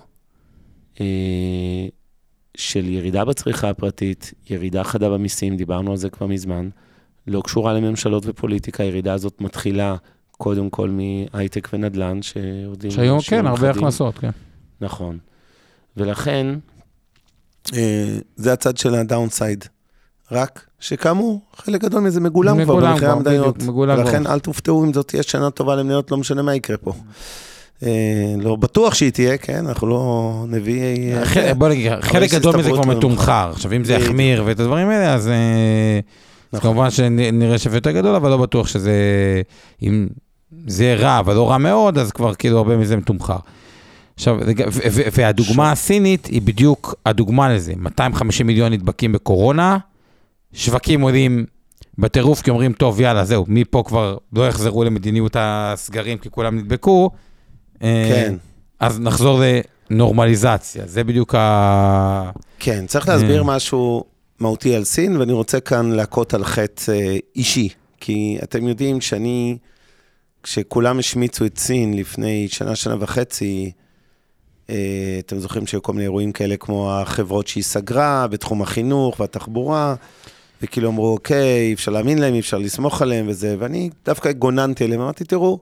[2.57, 6.69] של ירידה בצריכה הפרטית, ירידה חדה במיסים, דיברנו על זה כבר מזמן,
[7.27, 9.95] לא קשורה לממשלות ופוליטיקה, הירידה הזאת מתחילה
[10.31, 12.91] קודם כל מהייטק ונדל"ן, שעובדים...
[12.91, 14.29] שהיום כן, הרבה הכנסות, כן.
[14.81, 15.17] נכון.
[15.97, 16.47] ולכן,
[18.35, 19.65] זה הצד של הדאונסייד.
[20.31, 23.63] רק שכאמור, חלק גדול מזה מגולם, כבר במחירי המדינות.
[23.77, 26.93] ולכן אל תופתעו אם זאת תהיה שנה טובה למניות, לא משנה מה יקרה פה.
[27.83, 27.89] אה,
[28.37, 31.13] לא בטוח שהיא תהיה, כן, אנחנו לא נביאי...
[31.37, 33.49] אה, בוא נגיד, חלק גדול מזה כבר מתומחר.
[33.51, 35.99] עכשיו, אם זה יחמיר ואת הדברים האלה, אז אה,
[36.53, 36.71] נכון.
[36.71, 38.91] כמובן שנראה שווה יותר גדול, אבל לא בטוח שזה...
[39.83, 40.07] אם
[40.67, 43.37] זה רע, אבל לא רע מאוד, אז כבר כאילו הרבה מזה מתומחר.
[44.15, 44.37] עכשיו,
[45.13, 47.73] והדוגמה הסינית היא בדיוק הדוגמה לזה.
[47.77, 49.77] 250 מיליון נדבקים בקורונה,
[50.53, 51.45] שווקים עולים
[51.97, 57.09] בטירוף, כי אומרים, טוב, יאללה, זהו, מפה כבר לא יחזרו למדיניות הסגרים, כי כולם נדבקו.
[57.83, 58.35] אה, כן.
[58.79, 59.41] אז נחזור
[59.89, 62.31] לנורמליזציה, זה בדיוק ה...
[62.59, 63.43] כן, צריך להסביר אה.
[63.43, 64.03] משהו
[64.39, 69.57] מהותי על סין, ואני רוצה כאן להכות על חטא אה, אישי, כי אתם יודעים שאני,
[70.43, 73.71] כשכולם השמיצו את סין לפני שנה, שנה וחצי,
[75.19, 79.95] אתם זוכרים שהיו כל מיני אירועים כאלה כמו החברות שהיא סגרה בתחום החינוך והתחבורה.
[80.61, 84.83] וכאילו אמרו, אוקיי, אי אפשר להאמין להם, אי אפשר לסמוך עליהם וזה, ואני דווקא גוננתי
[84.83, 85.59] עליהם, אמרתי, תראו,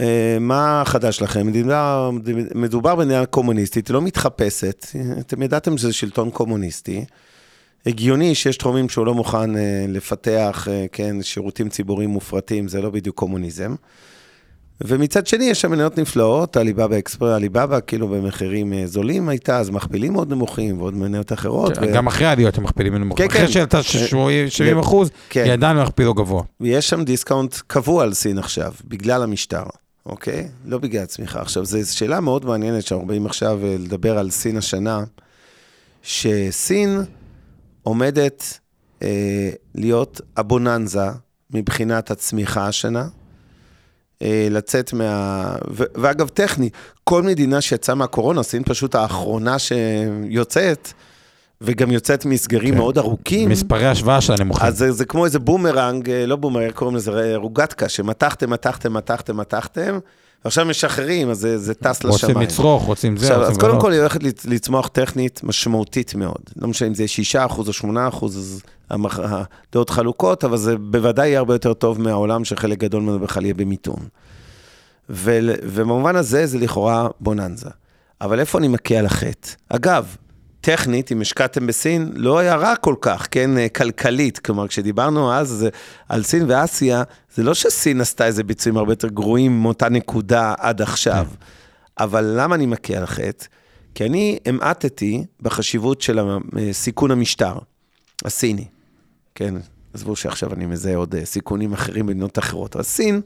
[0.00, 1.46] אה, מה חדש לכם?
[1.46, 2.10] מדובר,
[2.54, 4.86] מדובר במדינה קומוניסטית, היא לא מתחפשת,
[5.20, 7.04] אתם ידעתם שזה שלטון קומוניסטי.
[7.86, 12.90] הגיוני שיש תחומים שהוא לא מוכן אה, לפתח, אה, כן, שירותים ציבוריים מופרטים, זה לא
[12.90, 13.74] בדיוק קומוניזם.
[14.84, 19.70] ומצד שני, יש שם מניות נפלאות, עליבאבא אקספרס, עליבאבא כאילו במחירים אה, זולים הייתה, אז
[19.70, 21.78] מכפילים מאוד נמוכים, ועוד מניות אחרות.
[21.78, 21.92] ו...
[21.94, 23.18] גם אחרי העליות הם מכפילים נמוך.
[23.18, 23.48] כן, אחרי כן.
[23.48, 25.44] שעלתה 70 אחוז, כן.
[25.44, 26.42] היא עדיין הכפילו גבוה.
[26.60, 29.64] ויש שם דיסקאונט קבוע על סין עכשיו, בגלל המשטר,
[30.06, 30.48] אוקיי?
[30.64, 31.40] לא בגלל הצמיחה.
[31.40, 35.04] עכשיו, זו שאלה מאוד מעניינת שאנחנו באים עכשיו אה, לדבר על סין השנה,
[36.02, 37.00] שסין
[37.82, 38.58] עומדת
[39.02, 41.08] אה, להיות הבוננזה
[41.50, 43.19] מבחינת הצמיחה השנה, אה,
[44.50, 45.44] לצאת מה...
[45.70, 46.70] ו- ואגב, טכני,
[47.04, 50.92] כל מדינה שיצאה מהקורונה, סין פשוט האחרונה שיוצאת,
[51.60, 52.78] וגם יוצאת מסגרים כן.
[52.80, 53.48] מאוד ארוכים.
[53.48, 54.66] מספרי השוואה שלה נמוכים.
[54.66, 59.36] אז זה, זה כמו איזה בומרנג, אה, לא בומרנג, קוראים לזה רוגטקה, שמתחתם, מתחתם, מתחתם,
[59.36, 59.98] מתחתם,
[60.44, 62.12] ועכשיו משחררים, אז זה, זה טס לשמיים.
[62.36, 63.80] רוצים לצרוך, רוצים זה, עכשיו, רוצים אז קודם.
[63.80, 66.40] כל היא הולכת לצ- לצמוח טכנית משמעותית מאוד.
[66.56, 71.54] לא משנה אם זה 6% או 8%, אז הדעות חלוקות, אבל זה בוודאי יהיה הרבה
[71.54, 74.00] יותר טוב מהעולם שחלק גדול ממנו בכלל יהיה במיתון.
[75.08, 77.70] ובמובן הזה זה לכאורה בוננזה.
[78.20, 79.48] אבל איפה אני מכה על החטא?
[79.68, 80.16] אגב,
[80.60, 84.38] טכנית, אם השקעתם בסין, לא היה רע כל כך, כן, אה, כלכלית.
[84.38, 85.66] כלומר, כשדיברנו אז
[86.08, 87.02] על סין ואסיה,
[87.34, 91.26] זה לא שסין עשתה איזה ביצועים הרבה יותר גרועים מאותה נקודה עד עכשיו.
[91.98, 93.46] אבל למה אני מכה על החטא?
[93.94, 96.38] כי אני המעטתי בחשיבות של אה,
[96.72, 97.58] סיכון המשטר
[98.24, 98.64] הסיני.
[99.34, 99.54] כן,
[99.94, 102.76] עזבו שעכשיו אני מזהה עוד אה, סיכונים אחרים במדינות אחרות.
[102.76, 103.20] אבל סין,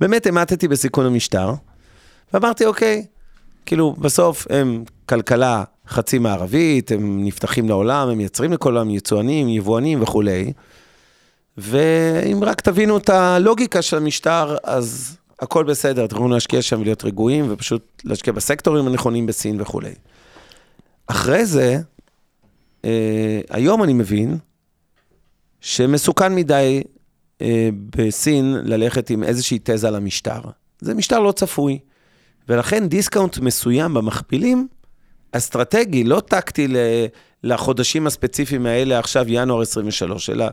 [0.00, 1.52] באמת המעטתי בסיכון המשטר,
[2.32, 3.06] ואמרתי, אוקיי,
[3.66, 10.02] כאילו, בסוף הם כלכלה חצי מערבית, הם נפתחים לעולם, הם מייצרים לכל העולם, יצואנים, יבואנים
[10.02, 10.52] וכולי.
[11.56, 17.46] ואם רק תבינו את הלוגיקה של המשטר, אז הכל בסדר, תוכלו להשקיע שם ולהיות רגועים,
[17.48, 19.94] ופשוט להשקיע בסקטורים הנכונים בסין וכולי.
[21.06, 21.78] אחרי זה,
[22.84, 24.38] אה, היום אני מבין
[25.60, 26.82] שמסוכן מדי
[27.42, 30.40] אה, בסין ללכת עם איזושהי תזה למשטר.
[30.80, 31.78] זה משטר לא צפוי.
[32.48, 34.68] ולכן דיסקאונט מסוים במכפילים,
[35.32, 36.68] אסטרטגי, לא טקטי
[37.42, 40.46] לחודשים הספציפיים האלה, עכשיו ינואר 23, אלא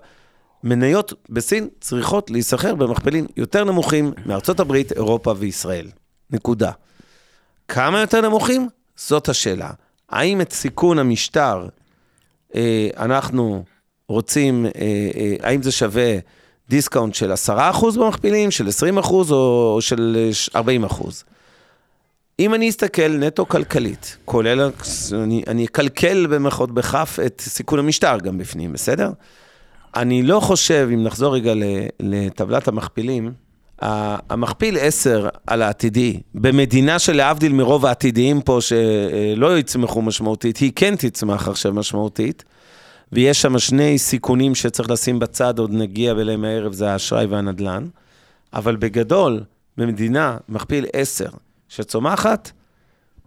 [0.64, 5.88] מניות בסין צריכות להיסחר במכפילים יותר נמוכים מארצות הברית, אירופה וישראל.
[6.32, 6.72] נקודה.
[7.68, 8.68] כמה יותר נמוכים?
[8.96, 9.70] זאת השאלה.
[10.10, 11.68] האם את סיכון המשטר
[12.56, 13.64] אה, אנחנו
[14.08, 14.72] רוצים, אה,
[15.16, 16.18] אה, האם זה שווה
[16.70, 17.52] דיסקאונט של 10%
[17.98, 21.24] במכפילים, של 20% או של אה, 40%?
[22.40, 24.72] אם אני אסתכל נטו כלכלית, כולל,
[25.14, 29.10] אני, אני אקלקל במרכאות בכף את סיכון המשטר גם בפנים, בסדר?
[29.96, 31.54] אני לא חושב, אם נחזור רגע
[32.00, 33.34] לטבלת המכפילים,
[33.80, 41.48] המכפיל 10 על העתידי, במדינה שלהבדיל מרוב העתידיים פה שלא יצמחו משמעותית, היא כן תצמח
[41.48, 42.44] עכשיו משמעותית,
[43.12, 47.88] ויש שם שני סיכונים שצריך לשים בצד, עוד נגיע אליהם הערב, זה האשראי והנדל"ן,
[48.54, 49.44] אבל בגדול,
[49.78, 51.26] במדינה, מכפיל 10
[51.70, 52.52] שצומחת,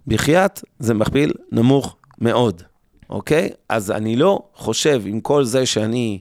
[0.06, 2.62] בחייאת, זה מכפיל נמוך מאוד,
[3.10, 3.50] אוקיי?
[3.68, 6.18] אז אני לא חושב, עם כל זה שאני...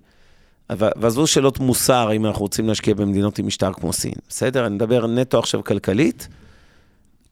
[0.69, 4.65] ועזבו שאלות מוסר, אם אנחנו רוצים להשקיע במדינות עם משטר כמו סין, בסדר?
[4.65, 6.27] אני מדבר נטו עכשיו כלכלית.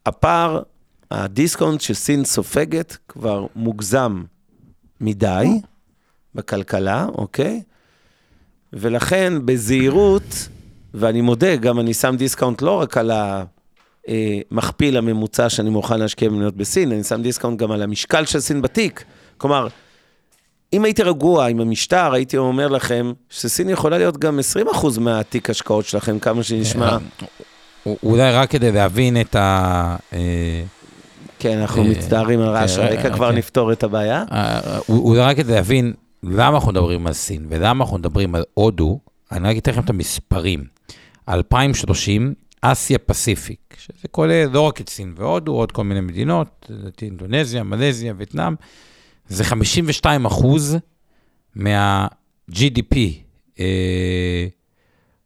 [0.06, 0.62] הפער,
[1.10, 4.22] הדיסקאונט שסין סופגת כבר מוגזם
[5.00, 5.46] מדי
[6.34, 7.62] בכלכלה, אוקיי?
[8.72, 10.48] ולכן בזהירות,
[10.94, 13.10] ואני מודה, גם אני שם דיסקאונט לא רק על
[14.08, 18.62] המכפיל הממוצע שאני מוכן להשקיע במדינות בסין, אני שם דיסקאונט גם על המשקל של סין
[18.62, 19.04] בתיק.
[19.38, 19.68] כלומר,
[20.72, 24.38] אם הייתי רגוע עם המשטר, הייתי אומר לכם שסין יכולה להיות גם
[24.74, 26.96] 20% מהתיק השקעות שלכם, כמה שנשמע.
[28.02, 29.96] אולי רק כדי להבין את ה...
[30.12, 30.62] אה,
[31.38, 33.38] כן, אנחנו אה, מצטערים על רעש כן, הרקע, כבר כן.
[33.38, 34.24] נפתור את הבעיה.
[34.32, 35.92] אה, אולי רק כדי להבין
[36.22, 38.98] למה אנחנו מדברים על סין ולמה אנחנו מדברים על הודו,
[39.32, 40.64] אני רק אתן לכם את המספרים.
[41.28, 42.34] 2030,
[42.72, 47.62] אסיה פסיפיק, שזה כולל לא רק את סין והודו, עוד כל מיני מדינות, לדעתי אינדונזיה,
[47.62, 48.54] מלזיה, וייטנאם,
[49.28, 50.76] זה 52 אחוז
[51.54, 52.96] מה-GDP,
[53.60, 54.46] אה,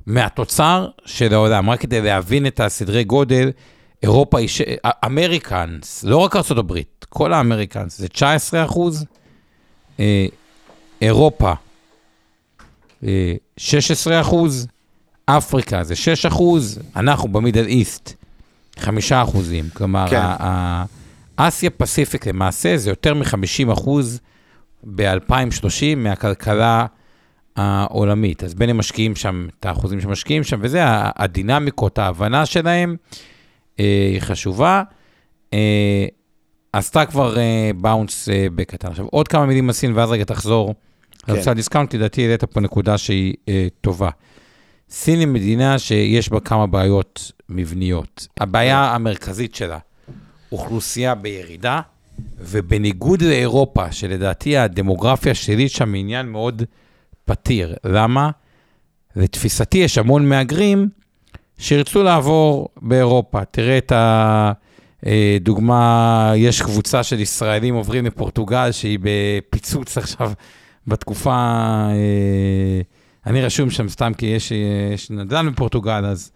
[0.06, 3.50] מהתוצר של העולם, רק כדי להבין את הסדרי גודל,
[4.02, 4.60] אירופה היא, ש-
[5.06, 6.74] אמריקאנס, לא רק ארה"ב,
[7.08, 9.04] כל האמריקאנס זה 19 אחוז,
[10.00, 10.26] אה,
[11.02, 11.52] אירופה
[13.04, 14.66] אה, 16 אחוז,
[15.38, 18.14] אפריקה זה 6 אחוז, אנחנו במידל איסט
[18.78, 20.26] 5 אחוזים, כלומר, כן.
[21.36, 24.20] אסיה פסיפיק למעשה זה יותר מ-50 אחוז
[24.84, 26.86] ב-2030 מהכלכלה
[27.56, 28.44] העולמית.
[28.44, 30.80] אז בין הם משקיעים שם, את האחוזים שמשקיעים שם, וזה,
[31.16, 32.96] הדינמיקות, ההבנה שלהם
[33.80, 34.82] אה, היא חשובה.
[35.54, 36.06] אה,
[36.72, 38.88] עשתה כבר אה, bounce אה, בקטן.
[38.88, 40.74] עכשיו, עוד כמה מילים על סין, ואז רגע תחזור.
[41.18, 41.32] כן.
[41.32, 44.10] לנושא הדיסקאונט, לדעתי העלית פה נקודה שהיא אה, טובה.
[44.90, 48.26] סין היא מדינה שיש בה כמה בעיות מבניות.
[48.40, 49.78] הבעיה המרכזית שלה,
[50.52, 51.80] אוכלוסייה בירידה,
[52.38, 56.62] ובניגוד לאירופה, שלדעתי הדמוגרפיה שלילית שם היא עניין מאוד
[57.24, 57.76] פתיר.
[57.84, 58.30] למה?
[59.16, 60.88] לתפיסתי יש המון מהגרים
[61.58, 63.44] שירצו לעבור באירופה.
[63.44, 63.92] תראה את
[65.06, 70.32] הדוגמה, יש קבוצה של ישראלים עוברים מפורטוגל שהיא בפיצוץ עכשיו
[70.86, 71.34] בתקופה,
[71.90, 72.80] אה,
[73.26, 74.52] אני רשום שם סתם כי יש,
[74.94, 76.32] יש נדל"ן בפורטוגל, אז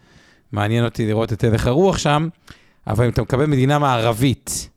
[0.51, 2.27] מעניין אותי לראות את הלך הרוח שם,
[2.87, 4.69] אבל אם אתה מקבל מדינה מערבית,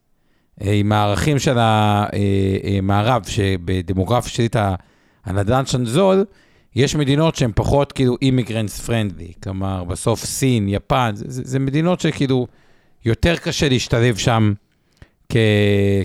[0.62, 4.48] אה, עם הערכים של המערב, אה, שבדמוגרפיה שלי
[5.24, 6.24] הנדל"ן שם זול,
[6.76, 12.00] יש מדינות שהן פחות כאילו immigrants friendly, כלומר, בסוף סין, יפן, זה, זה, זה מדינות
[12.00, 12.46] שכאילו
[13.04, 14.52] יותר קשה להשתלב שם
[15.28, 15.36] כ,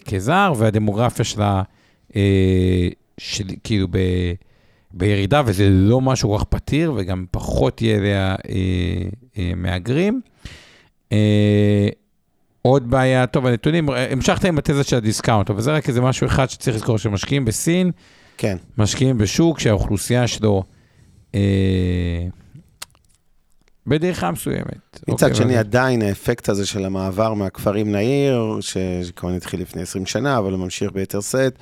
[0.06, 1.62] כזר, והדמוגרפיה שלה
[2.16, 2.88] אה,
[3.18, 3.98] של, כאילו ב,
[4.94, 8.56] בירידה, וזה לא משהו כל כך פתיר, וגם פחות יהיה אליה אה,
[9.38, 10.22] אה, מהגרים.
[11.12, 11.88] אה,
[12.62, 16.50] עוד בעיה, טוב, הנתונים, המשכת עם התזה של הדיסקאונט, אבל זה רק איזה משהו אחד
[16.50, 17.92] שצריך לזכור, שמשקיעים בסין,
[18.38, 18.58] כן.
[18.78, 20.64] משקיעים בשוק שהאוכלוסייה שלו
[21.36, 21.40] אה,
[23.88, 25.00] בדעיכה מסוימת.
[25.08, 30.06] מצד אוקיי, שני, אבל- עדיין האפקט הזה של המעבר מהכפרים לעיר, שכמובן התחיל לפני 20
[30.06, 31.56] שנה, אבל הוא ממשיך ביתר שאת,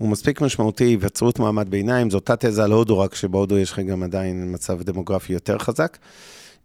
[0.00, 3.78] הוא מספיק משמעותי, היווצרות מעמד ביניים, זו אותה תזה על הודו, רק שבהודו יש לך
[3.78, 5.98] גם עדיין מצב דמוגרפי יותר חזק.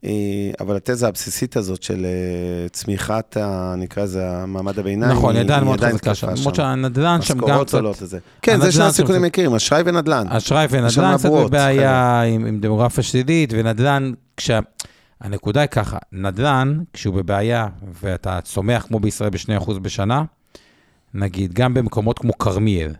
[0.05, 0.11] אה,
[0.59, 5.63] אבל התזה הבסיסית הזאת של אה, צמיחת, ה- נקרא לזה, המעמד הביניים, נכון, היא עדיין
[5.63, 8.19] מאוד חזקה שם, למרות שהנדל"ן שם גם משכורות קצת, עולות לזה.
[8.41, 10.27] כן, זה הנדל"ן שני הסיכונים העיקריים, אשראי ונדל"ן.
[10.29, 14.59] אשראי ונדל"ן קצת בבעיה עם, עם דמוגרפיה שלילית, ונדל"ן, כשה...
[15.21, 17.67] הנקודה היא ככה, נדל"ן, כשהוא בבעיה,
[18.01, 20.23] ואתה צומח כמו בישראל ב-2% בשנה,
[21.13, 22.91] נגיד, גם במקומות כמו כרמיאל,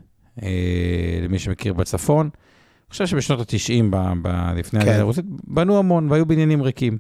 [1.22, 4.86] למי שמכיר בצפון, אני חושב שבשנות ה-90, ב- ב- לפני כן.
[4.86, 6.98] העלייה הרוסית, בנו המון והיו בניינים ריקים.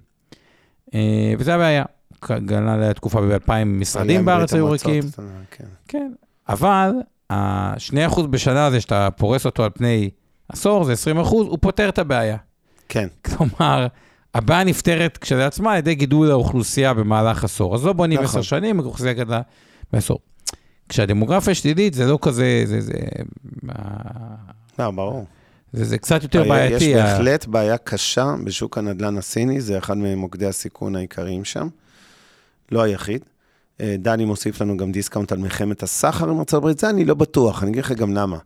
[0.94, 1.84] אה, וזה הבעיה.
[2.46, 5.04] גלה לתקופה ב-2000 משרדים בארץ היו ריקים.
[5.52, 5.66] כן.
[5.88, 6.12] כן,
[6.50, 6.92] אבל
[7.30, 10.10] ה-2% בשנה הזה שאתה פורס אותו על פני
[10.50, 12.38] עשור, זה 20%, הוא פותר את הבעיה.
[12.90, 13.88] כן, כלומר,
[14.34, 17.76] הבעיה נפתרת כשלעצמה על ידי גידול האוכלוסייה במהלך עשור.
[17.76, 18.26] אז לא בונים נכון.
[18.26, 19.42] עשר שנים, האוכלוסייה גדלה
[19.94, 20.20] בעשור.
[20.90, 22.94] כשהדמוגרפיה שלילית זה לא כזה, זה, זה,
[24.80, 25.26] לא, ברור.
[25.74, 26.96] זה, זה קצת יותר יש בעייתי.
[26.96, 31.68] ה- בהחלט בעיה קשה בשוק הנדל"ן הסיני, זה אחד ממוקדי הסיכון העיקריים שם.
[32.72, 33.22] לא היחיד.
[33.82, 37.64] אה, דני מוסיף לנו גם דיסקאונט על מלחמת הסחר עם ארה"ב, זה אני לא בטוח,
[37.64, 38.38] אני אגיד לך גם למה.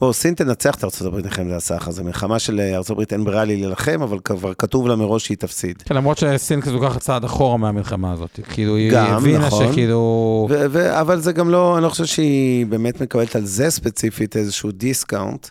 [0.00, 4.02] בוא, סין תנצח את ארה"ב במלחמת הסחר, זו מלחמה של ארה"ב אין ברירה לי להילחם,
[4.02, 5.82] אבל כבר כתוב לה מראש שהיא תפסיד.
[5.82, 8.40] כן, למרות שסין כזה לוקחת צעד אחורה מהמלחמה הזאת.
[8.52, 9.72] כאילו, היא הבינה נכון.
[9.72, 10.46] שכאילו...
[10.50, 14.36] ו- ו- אבל זה גם לא, אני לא חושב שהיא באמת מקבלת על זה ספציפית
[14.36, 15.48] איזשהו דיסקאונט.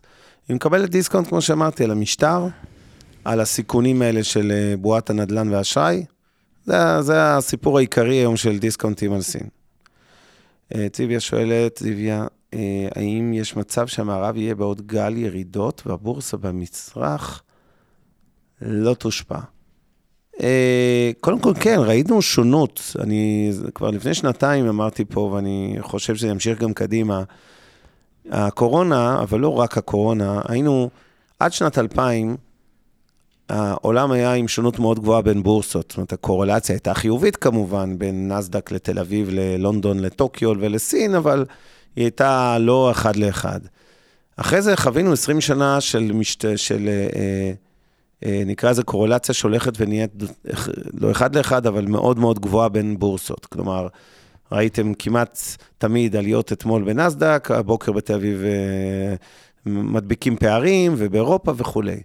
[0.48, 2.48] היא מקבלת דיסקאונט, כמו שאמרתי, על המשטר,
[3.26, 6.06] על הסיכונים האלה של אה, בועת הנדל"ן והאשראי.
[6.66, 9.48] זה, זה הסיפור העיקרי היום של דיסקאונטים על סין.
[10.76, 12.26] אה, ציוויה שואלת, אה,
[12.96, 17.44] האם יש מצב שהמערב יהיה בעוד גל ירידות והבורסה במצרך
[18.62, 19.40] לא תושפע?
[20.42, 22.96] אה, קודם כל, כן, ראינו שונות.
[23.00, 27.24] אני כבר לפני שנתיים אמרתי פה, ואני חושב שזה ימשיך גם קדימה.
[28.32, 30.90] הקורונה, אבל לא רק הקורונה, היינו,
[31.40, 32.38] עד שנת 2000,
[33.50, 35.86] העולם היה עם שונות מאוד גבוהה בין בורסות.
[35.90, 41.46] זאת אומרת, הקורלציה הייתה חיובית כמובן, בין נסדק לתל אביב, ללונדון, לטוקיו ולסין, אבל
[42.00, 43.60] היא הייתה לא אחד לאחד.
[44.38, 46.58] אחרי זה חווינו 20 שנה של, משת...
[46.58, 47.52] של אה,
[48.26, 50.12] אה, נקרא לזה קורלציה שהולכת ונהיית,
[50.94, 53.46] לא אחד לאחד, אבל מאוד מאוד גבוהה בין בורסות.
[53.46, 53.88] כלומר,
[54.52, 55.40] ראיתם כמעט
[55.78, 59.16] תמיד עליות אתמול בנסדק, הבוקר בתל אביב אה,
[59.66, 62.02] מדביקים פערים, ובאירופה וכולי.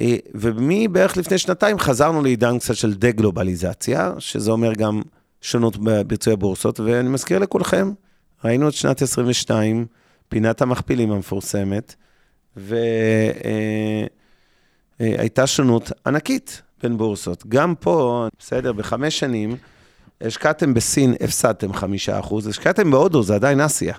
[0.00, 5.02] אה, ומבערך לפני שנתיים חזרנו לעידן קצת של דה-גלובליזציה, שזה אומר גם
[5.40, 7.92] שונות בביצועי הבורסות, ואני מזכיר לכולכם,
[8.44, 9.86] ראינו את שנת 22,
[10.28, 11.94] פינת המכפילים המפורסמת,
[15.00, 17.46] והייתה שונות ענקית בין בורסות.
[17.48, 19.56] גם פה, בסדר, בחמש שנים,
[20.20, 23.94] השקעתם בסין, הפסדתם חמישה אחוז, השקעתם בהודו, זה עדיין אסיה,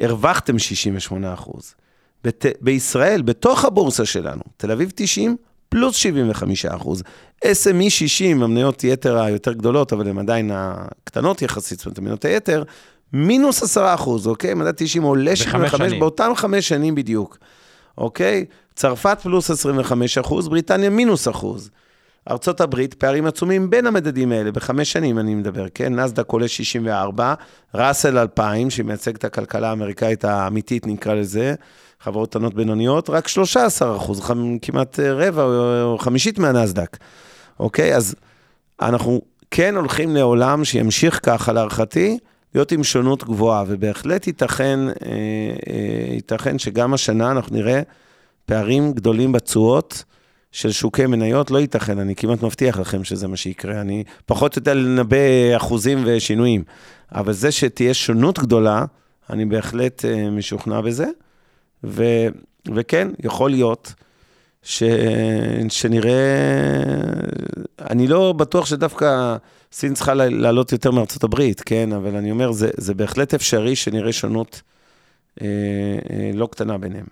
[0.00, 1.74] הרווחתם 68 אחוז.
[2.24, 2.46] בת...
[2.60, 5.36] בישראל, בתוך הבורסה שלנו, תל אביב 90
[5.68, 7.02] פלוס 75 אחוז.
[7.44, 12.62] SME 60, המניות יתר היותר גדולות, אבל הן עדיין הקטנות יחסית, זאת אומרת, המניות היתר,
[13.12, 14.54] מינוס 10 אחוז, אוקיי?
[14.54, 16.00] מדד 90 עולה 75, שנים.
[16.00, 17.38] באותם חמש שנים בדיוק,
[17.98, 18.44] אוקיי?
[18.74, 21.70] צרפת פלוס 25 אחוז, בריטניה מינוס אחוז.
[22.30, 25.94] ארצות הברית, פערים עצומים בין המדדים האלה, בחמש שנים אני מדבר, כן?
[25.94, 27.34] נסדק עולה 64,
[27.74, 31.54] ראסל 2000, שמייצג את הכלכלה האמריקאית האמיתית, נקרא לזה,
[32.00, 34.30] חברות קטנות בינוניות, רק 13 אחוז,
[34.62, 35.42] כמעט רבע
[35.82, 36.96] או חמישית מהנסדק,
[37.60, 37.96] אוקיי?
[37.96, 38.14] אז
[38.82, 42.18] אנחנו כן הולכים לעולם שימשיך ככה, להערכתי,
[42.54, 44.94] להיות עם שונות גבוהה, ובהחלט ייתכן, אה,
[45.68, 47.82] אה, ייתכן שגם השנה אנחנו נראה
[48.46, 50.04] פערים גדולים בתשואות.
[50.52, 53.80] של שוקי מניות, לא ייתכן, אני כמעט מבטיח לכם שזה מה שיקרה.
[53.80, 55.16] אני פחות יודע לנבא
[55.56, 56.64] אחוזים ושינויים,
[57.14, 58.84] אבל זה שתהיה שונות גדולה,
[59.30, 61.06] אני בהחלט uh, משוכנע בזה.
[61.84, 62.04] ו,
[62.74, 63.94] וכן, יכול להיות
[64.62, 64.82] ש,
[65.68, 66.12] שנראה...
[67.90, 69.36] אני לא בטוח שדווקא
[69.72, 71.92] סין צריכה לעלות יותר מארצות הברית, כן?
[71.92, 74.62] אבל אני אומר, זה, זה בהחלט אפשרי שנראה שונות
[75.38, 75.42] uh, uh,
[76.34, 77.06] לא קטנה ביניהם.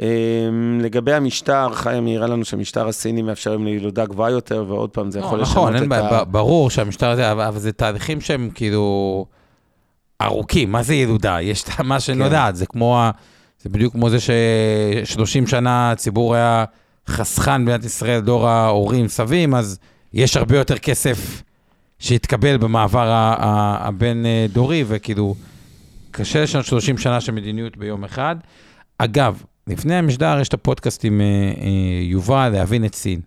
[0.00, 5.10] אמ, לגבי המשטר, חיים העירה לנו שהמשטר הסיני מאפשר להם לילודה גבוהה יותר, ועוד פעם
[5.10, 6.24] זה יכול לא, לשנות נכון, את ה...
[6.24, 9.26] ברור שהמשטר הזה, אבל זה תהליכים שהם כאילו
[10.22, 10.72] ארוכים.
[10.72, 11.40] מה זה ילודה?
[11.40, 13.02] יש את מה שנודעת, זה כמו,
[13.64, 16.64] זה בדיוק כמו זה ש-30 שנה הציבור היה
[17.08, 19.78] חסכן במדינת ישראל, דור ההורים, סבים, אז
[20.12, 21.42] יש הרבה יותר כסף
[21.98, 23.12] שהתקבל במעבר
[23.80, 25.34] הבין-דורי, וכאילו,
[26.10, 28.36] קשה לשנות 30 שנה של מדיניות ביום אחד.
[28.98, 33.20] אגב, לפני המשדר יש את הפודקאסט עם אה, אה, יובל, להבין את סין.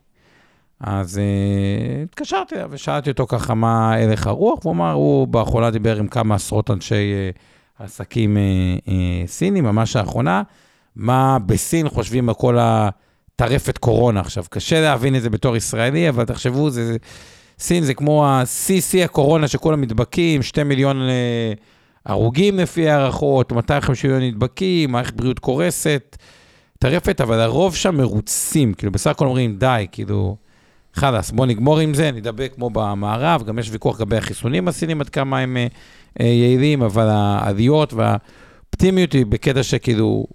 [0.79, 5.97] אז אה, התקשרתי אליו ושאלתי אותו ככה מה הלך הרוח, והוא אמר, הוא באחרונה דיבר
[5.97, 7.29] עם כמה עשרות אנשי אה,
[7.79, 8.41] עסקים אה,
[8.87, 10.43] אה, סינים, ממש האחרונה,
[10.95, 14.19] מה בסין חושבים על כל הטרפת קורונה.
[14.19, 16.97] עכשיו, קשה להבין את זה בתור ישראלי, אבל תחשבו, זה,
[17.59, 21.01] סין זה כמו ה-CC הקורונה שכולם נדבקים, 2 מיליון...
[21.01, 21.53] אה,
[22.07, 26.17] הרוגים לפי הערכות, 250 מיליון נדבקים, מערכת בריאות קורסת,
[26.79, 30.35] טרפת, אבל הרוב שם מרוצים, כאילו בסך הכל אומרים, די, כאילו,
[30.93, 35.09] חלאס, בוא נגמור עם זה, נדבק כמו במערב, גם יש ויכוח לגבי החיסונים הסינים, עד
[35.09, 35.67] כמה הם אה,
[36.25, 40.27] יעילים, אבל העליות והאופטימיות היא בקטע שכאילו,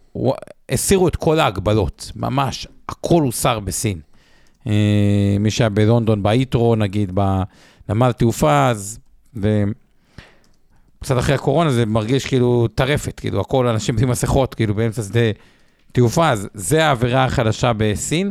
[0.68, 4.00] הסירו את כל ההגבלות, ממש, הכל הוסר בסין.
[4.66, 7.12] אה, מי שהיה בלונדון, ביתרו, נגיד,
[7.88, 8.98] בנמל תעופה, אז...
[9.36, 9.62] ו...
[11.02, 15.20] קצת אחרי הקורונה זה מרגיש כאילו טרפת, כאילו הכל אנשים עם מסכות, כאילו באמצע שדה
[15.92, 18.30] תעופה, אז זה העבירה החדשה בסין.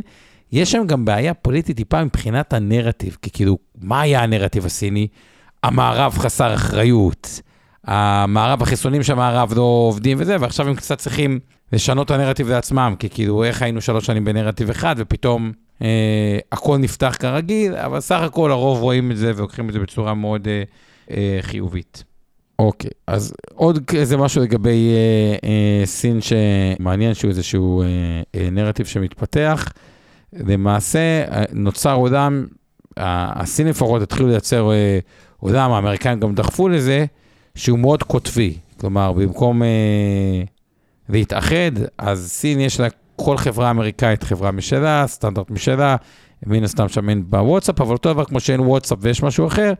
[0.52, 5.08] יש שם גם בעיה פוליטית טיפה מבחינת הנרטיב, כי כאילו, מה היה הנרטיב הסיני?
[5.62, 7.40] המערב חסר אחריות,
[7.84, 11.40] המערב, החיסונים של המערב לא עובדים וזה, ועכשיו הם קצת צריכים
[11.72, 15.52] לשנות את הנרטיב לעצמם, כי כאילו, איך היינו שלוש שנים בנרטיב אחד, ופתאום
[15.82, 20.14] אה, הכל נפתח כרגיל, אבל סך הכל הרוב רואים את זה ולוקחים את זה בצורה
[20.14, 20.62] מאוד אה,
[21.10, 22.04] אה, חיובית.
[22.58, 27.86] אוקיי, אז עוד איזה משהו לגבי אה, אה, סין שמעניין שהוא איזשהו אה,
[28.34, 29.68] אה, נרטיב שמתפתח.
[30.32, 32.46] למעשה אה, נוצר עולם,
[32.96, 34.70] הסינים לפחות התחילו לייצר
[35.44, 37.04] אה, עולם, האמריקאים גם דחפו לזה,
[37.54, 38.54] שהוא מאוד קוטבי.
[38.80, 40.42] כלומר, במקום אה,
[41.08, 45.96] להתאחד, אז סין יש לה, כל חברה אמריקאית חברה משלה, סטנדרט משלה,
[46.46, 49.72] מן הסתם שם אין בוואטסאפ, אבל אותו דבר כמו שאין וואטסאפ ויש משהו אחר.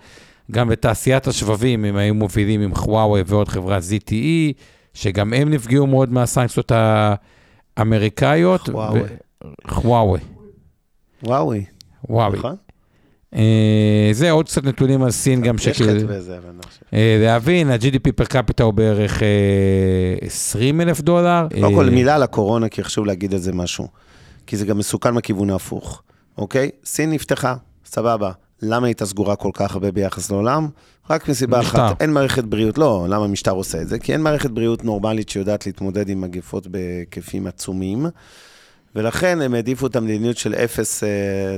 [0.50, 4.52] גם בתעשיית השבבים הם היו מובילים עם חוואוי ועוד חברת ZTE,
[4.94, 6.72] שגם הם נפגעו מאוד מהסנקציות
[7.76, 8.60] האמריקאיות.
[8.60, 9.00] חוואוי.
[9.68, 10.20] חוואוי.
[11.22, 11.64] וואוי.
[12.08, 12.38] וואוי.
[12.38, 12.56] נכון?
[13.36, 16.80] אה, זה עוד קצת נתונים על סין גם יש שכאילו, חטא בזה, אבל אני חושב.
[16.94, 19.28] אה, להבין, ה-GDP פר קפיטה הוא בערך אה,
[20.20, 21.46] 20 אלף דולר.
[21.60, 23.88] קודם כל, אה, מילה על הקורונה, כי חשוב להגיד על זה משהו.
[24.46, 26.02] כי זה גם מסוכן מהכיוון ההפוך,
[26.38, 26.70] אוקיי?
[26.84, 27.54] סין נפתחה,
[27.84, 28.32] סבבה.
[28.62, 30.68] למה היא הייתה סגורה כל כך הרבה ביחס לעולם?
[31.10, 31.88] רק מסיבה משטר.
[31.88, 33.98] אחת, אין מערכת בריאות, לא, למה המשטר עושה את זה?
[33.98, 38.06] כי אין מערכת בריאות נורמלית שיודעת להתמודד עם מגפות בהיקפים עצומים,
[38.97, 41.03] ולכן הם העדיפו את המדיניות של אפס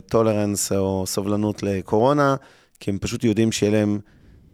[0.08, 2.36] טולרנס uh, או סובלנות לקורונה,
[2.80, 3.98] כי הם פשוט יודעים שיהיה להם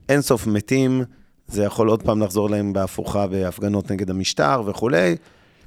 [0.09, 1.05] אינסוף מתים,
[1.49, 5.16] זה יכול עוד פעם לחזור להם בהפוכה בהפגנות נגד המשטר וכולי,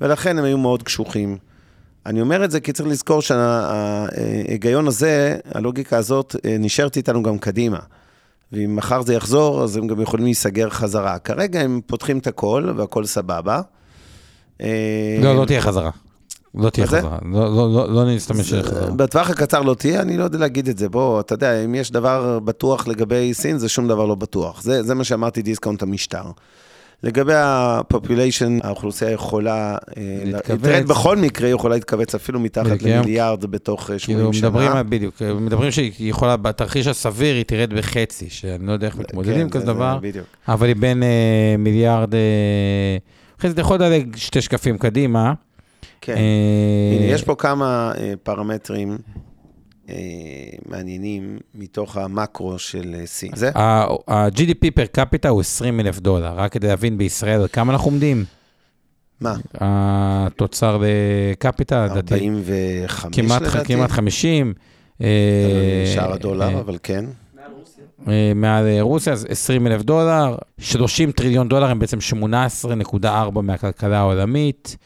[0.01, 1.37] ולכן הם היו מאוד קשוחים.
[2.05, 7.37] אני אומר את זה כי צריך לזכור שההיגיון הזה, הלוגיקה הזאת, אה, נשארת איתנו גם
[7.37, 7.79] קדימה.
[8.51, 11.19] ואם מחר זה יחזור, אז הם גם יכולים להיסגר חזרה.
[11.19, 13.61] כרגע הם פותחים את הכל, והכל סבבה.
[14.61, 15.91] אה, לא, לא תהיה חזרה.
[16.55, 16.87] לא תהיה?
[16.87, 17.17] חזרה.
[17.31, 18.91] לא- לא- לא לא נסתמש זה- חזרה.
[18.91, 20.89] בטווח הקצר לא תהיה, אני לא יודע להגיד את זה.
[20.89, 24.61] בוא, אתה יודע, אם יש דבר בטוח לגבי סין, זה שום דבר לא בטוח.
[24.61, 26.23] זה, זה מה שאמרתי, דיסקאונט המשטר.
[27.03, 30.85] לגבי ה population, האוכלוסייה יכולה, אה, להתכווץ.
[30.87, 32.81] בכל מקרה, יכולה להתכווץ אפילו מתחת.
[32.81, 34.49] למיליארד בתוך אה, 80 כאילו, שנה.
[34.49, 39.33] מדברים, בדיוק, מדברים שהיא יכולה, בתרחיש הסביר היא תרד בחצי, שאני לא יודע איך מתמודדים
[39.39, 39.99] עם כן, כזה זה- דבר.
[40.47, 41.07] אבל היא בין אה,
[41.59, 42.13] מיליארד...
[42.15, 42.19] אה,
[43.39, 45.33] אחרי זה אתה יכול לדלג שתי שקפים קדימה.
[46.01, 46.15] כן.
[46.15, 48.97] אה, הנה, יש פה כמה אה, פרמטרים.
[49.89, 49.95] אה,
[50.65, 53.31] מעניינים מתוך המקרו של סין.
[53.35, 53.51] זה?
[53.55, 58.25] ה-GDP פר קפיטה הוא 20 אלף דולר, רק כדי להבין בישראל כמה אנחנו עומדים.
[59.21, 59.35] מה?
[59.53, 60.77] התוצר
[61.31, 62.13] לקפיטה, לדעתי.
[62.13, 63.73] 45 כמעט, לדעתי?
[63.73, 64.53] כמעט 50.
[65.01, 65.07] אה,
[65.95, 67.05] שער הדולר, אבל כן.
[68.35, 74.77] מעל רוסיה, אז 20 אלף דולר, 30 טריליון דולר הם בעצם 18.4 מהכלכלה העולמית.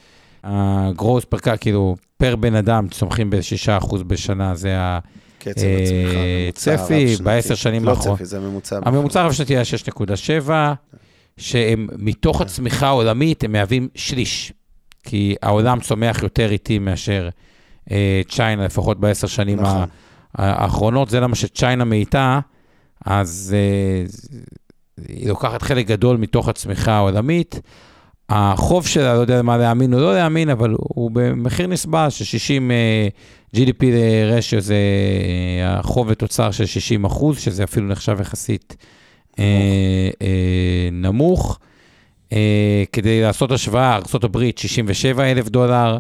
[0.48, 5.00] הגרוס פר קפיטה, כאילו, פר בן אדם צומחים ב-6% בשנה, זה ה...
[5.40, 7.16] קצב אה, הצמיחה, צפי.
[7.24, 8.18] בעשר שנים לא האחרונות.
[8.18, 8.80] צפי, זה הממוצע.
[8.86, 9.64] הממוצע הרב-שנתי היה
[10.46, 10.52] 6.7,
[11.38, 14.54] שהם מתוך הצמיחה העולמית, הם מהווים שליש.
[15.04, 17.30] כי העולם צומח יותר איטי מאשר
[17.92, 19.86] אה, צ'יינה, לפחות בעשר שנים נכון.
[20.36, 21.10] האחרונות.
[21.10, 22.40] זה למה שצ'יינה מאיתה,
[23.06, 24.06] אז אה,
[25.08, 27.60] היא לוקחת חלק גדול מתוך הצמיחה העולמית.
[28.30, 32.72] החוב שלה, לא יודע מה להאמין או לא להאמין, אבל הוא במחיר נסבל של 60
[32.72, 33.08] אה,
[33.56, 33.84] GDP
[34.26, 34.76] רשיו, זה
[35.62, 38.76] אה, החוב ותוצר של 60 אחוז, שזה אפילו נחשב יחסית
[39.40, 40.10] אה,
[40.92, 41.60] נמוך.
[42.92, 45.98] כדי לעשות השוואה, ארה"ב 67 אלף דולר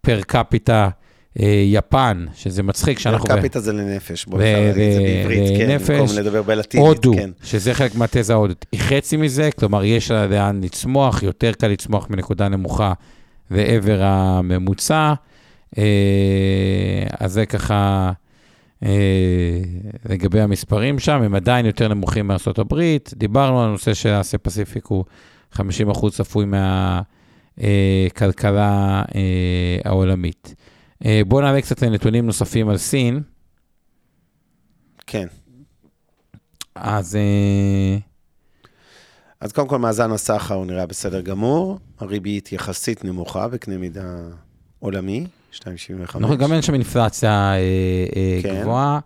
[0.00, 0.88] פר קפיטה,
[1.66, 3.26] יפן, שזה מצחיק שאנחנו...
[3.26, 5.78] קפיטה זה לנפש, בוא ו- נפרד להגיד את זה בעברית, כן.
[5.78, 7.30] במקום לדבר בלטינית, הודו, כן.
[7.42, 12.10] שזה חלק מהתזה ההודית, היא חצי מזה, כלומר יש לה לאן לצמוח, יותר קל לצמוח
[12.10, 12.92] מנקודה נמוכה
[13.50, 15.14] לעבר הממוצע.
[15.78, 18.12] אה, אז זה ככה
[18.82, 19.60] אה,
[20.08, 23.12] לגבי המספרים שם, הם עדיין יותר נמוכים הברית.
[23.16, 25.04] דיברנו על הנושא של אסיה פסיפיק, הוא
[25.54, 25.60] 50%
[26.10, 26.46] צפוי
[27.58, 30.54] מהכלכלה אה, העולמית.
[31.04, 33.22] אה, בואו נעלה קצת לנתונים נוספים על סין.
[35.06, 35.26] כן.
[36.74, 37.16] אז...
[37.16, 37.98] אה,
[39.40, 44.18] אז קודם כל, מאזן הסחר הוא נראה בסדר גמור, הריבית יחסית נמוכה בקנה מידה
[44.78, 46.18] עולמי, 2.75.
[46.20, 47.58] נכון, גם אין שם אינפלציה אה,
[48.16, 48.60] אה, כן.
[48.60, 48.98] גבוהה.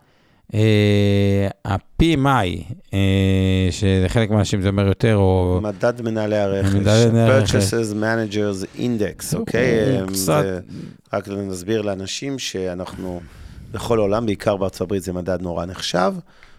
[0.54, 2.98] אה, ה-PMI, אה,
[3.70, 5.60] שלחלק מהאנשים זה אומר יותר, או...
[5.62, 7.54] מדד מנהלי הרכש, מדד מנהלי הרכש.
[7.54, 9.90] Purchases Managers Index, אוקיי?
[10.00, 10.44] הוא אה, קצת-
[11.12, 13.20] רק נסביר לאנשים שאנחנו,
[13.72, 16.14] בכל העולם, בעיקר בארצות הברית, זה מדד נורא נחשב.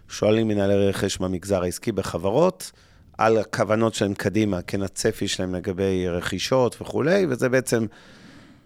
[0.10, 2.72] שואלים מנהלי רכש במגזר העסקי בחברות,
[3.18, 7.86] על הכוונות שלהם קדימה, כן הצפי שלהם לגבי רכישות וכולי, וזה בעצם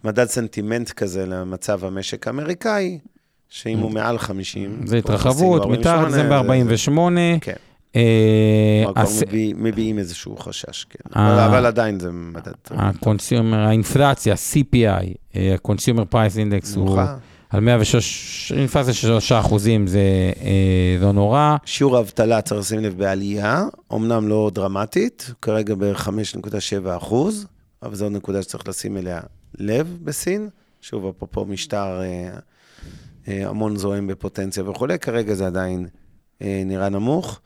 [0.04, 3.00] מדד סנטימנט כזה למצב המשק האמריקאי,
[3.54, 4.82] שאם הוא מעל 50...
[4.86, 7.00] זה התרחבות, מתחת זה ב-48, ב-48.
[7.42, 7.54] כן.
[7.96, 9.04] אה, כבר
[9.56, 11.20] מביעים איזשהו חשש, כן.
[11.20, 11.46] אה.
[11.46, 12.52] אבל- עדיין זה מדד.
[12.72, 17.00] ה consumer, האינפלציה, CPI, אה, ה-Consumer Price Index הוא.
[17.50, 20.00] על 106, אינפלציה של 3 אחוזים, זה
[20.42, 21.56] אה, לא נורא.
[21.66, 27.48] שיעור האבטלה, צריך לשים לב, בעלייה, אמנם לא דרמטית, כרגע ב-5.7 אחוז,
[27.84, 29.20] אבל זו נקודה שצריך לשים אליה
[29.58, 30.50] לב בסין.
[30.82, 32.30] שוב, אפרופו משטר אה, אה,
[33.28, 35.88] המון זועם בפוטנציה וכולי, כרגע זה עדיין
[36.42, 37.40] אה, נראה נמוך.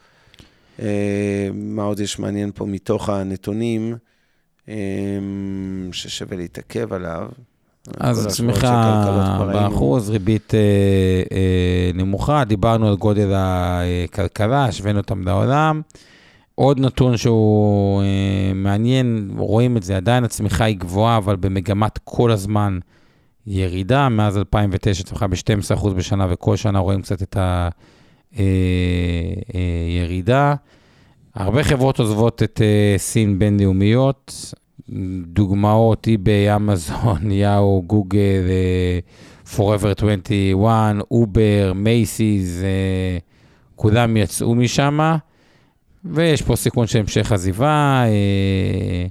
[0.80, 3.96] אה, מה עוד יש מעניין פה מתוך הנתונים,
[4.70, 4.76] אה,
[5.92, 7.30] ששווה להתעכב עליו?
[8.00, 9.48] אז צמיחה.
[9.54, 10.60] באחוז, ריבית אה,
[11.32, 15.82] אה, נמוכה, דיברנו על גודל הכלכלה, השווינו אותם לעולם.
[16.56, 22.32] עוד נתון שהוא אה, מעניין, רואים את זה, עדיין הצמיחה היא גבוהה, אבל במגמת כל
[22.32, 22.80] הזמן
[23.48, 27.38] ירידה, מאז 2009 צמיחה ב-12% בשנה, וכל שנה רואים קצת את
[29.54, 30.56] הירידה.
[31.36, 34.54] הרבה חברות עוזבות את אה, סין בינלאומיות,
[35.26, 39.00] דוגמאות, eBay, אמזון, יאהו, גוגל, אה,
[39.56, 43.18] Forever 21, אובר, Macy's, אה,
[43.76, 45.00] כולם יצאו משם,
[46.06, 48.04] ויש פה סיכון של המשך עזיבה.
[48.06, 49.08] אה,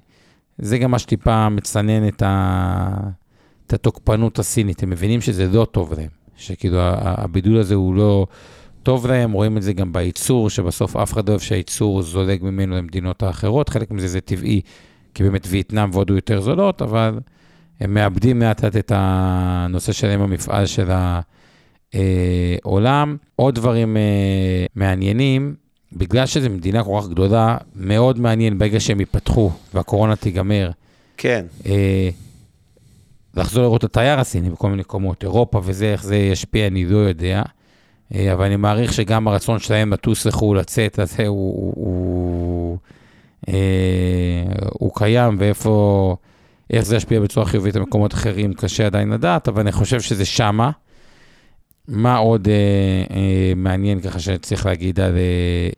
[0.59, 3.26] זה גם מה שטיפה מצנן את, ה...
[3.67, 4.83] את התוקפנות הסינית.
[4.83, 8.27] הם מבינים שזה לא טוב להם, שכאילו הבידול הזה הוא לא
[8.83, 12.77] טוב להם, רואים את זה גם בייצור, שבסוף אף אחד לא אוהב שהייצור זולג ממנו
[12.77, 14.61] למדינות האחרות, חלק מזה זה טבעי,
[15.15, 17.19] כי באמת וייטנאם והודו יותר זולות, אבל
[17.81, 20.91] הם מאבדים לאט לאט את הנושא שלהם המפעל של
[21.95, 23.17] העולם.
[23.37, 25.55] עוד דברים אה, מעניינים,
[25.93, 30.71] בגלל שזו מדינה כל כך גדולה, מאוד מעניין ברגע שהם ייפתחו והקורונה תיגמר,
[31.17, 32.09] כן, אה,
[33.37, 36.97] לחזור לראות את התייר הסיני בכל מיני מקומות, אירופה וזה, איך זה ישפיע, אני לא
[36.97, 37.43] יודע.
[38.15, 42.79] אה, אבל אני מעריך שגם הרצון שלהם לטוס לחו"ל, לצאת, הזה, הוא, הוא, הוא,
[43.49, 43.55] אה,
[44.73, 46.17] הוא קיים, ואיפה,
[46.71, 50.71] איך זה ישפיע בצורה חיובית במקומות אחרים, קשה עדיין לדעת, אבל אני חושב שזה שמה.
[51.89, 55.71] מה עוד אה, אה, מעניין ככה שצריך להגיד על אה,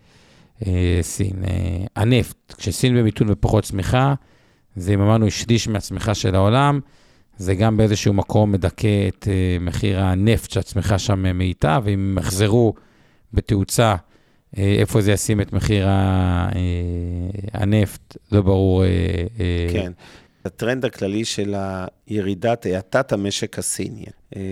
[0.67, 1.45] אה, סין?
[1.45, 4.15] אה, הנפט, כשסין במיתון ופחות צמיחה,
[4.77, 6.81] זה אם אמרנו שליש מהצמיחה של העולם,
[7.39, 12.19] זה גם באיזשהו מקום מדכא את אה, מחיר הנפט שהצמיחה שם אה, מאיתה, ואם הם
[12.19, 12.75] יחזרו
[13.33, 13.95] בתאוצה,
[14.59, 15.87] אה, איפה זה ישים את מחיר
[17.53, 18.85] הנפט, לא ברור.
[19.73, 19.93] כן.
[20.45, 21.55] הטרנד הכללי של
[22.07, 24.05] הירידת, האטת המשק הסיני,
[24.37, 24.43] אה,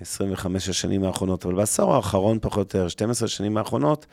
[0.00, 4.06] 25 השנים האחרונות, אבל בעשור האחרון, פחות או יותר, 12 השנים האחרונות,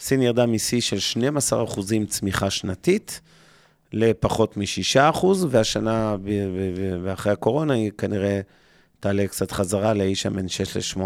[0.00, 3.20] סין ירדה משיא של 12 אחוזים צמיחה שנתית
[3.94, 6.16] לפחות מ-6 אחוז, והשנה,
[7.02, 8.40] ואחרי הקורונה, היא כנראה
[9.00, 11.00] תעלה קצת חזרה לאי שם בין 6 ל-8,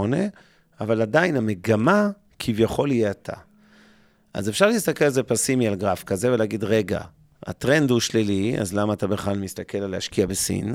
[0.81, 3.37] אבל עדיין המגמה כביכול היא האטה.
[4.35, 7.01] אז אפשר להסתכל על זה פסימי על גרף כזה ולהגיד, רגע,
[7.47, 10.75] הטרנד הוא שלילי, אז למה אתה בכלל מסתכל על להשקיע בסין?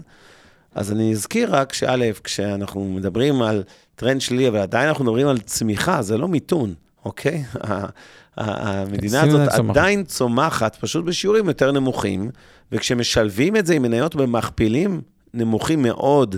[0.75, 3.63] אז אני אזכיר רק שא', כשאנחנו מדברים על
[3.95, 6.73] טרנד שלילי, אבל עדיין אנחנו מדברים על צמיחה, זה לא מיתון,
[7.05, 7.43] אוקיי?
[8.37, 9.77] המדינה סין הזאת עדיין צומחת.
[9.77, 12.29] עדיין צומחת, פשוט בשיעורים יותר נמוכים,
[12.71, 15.01] וכשמשלבים את זה עם מניות במכפילים
[15.33, 16.35] נמוכים מאוד,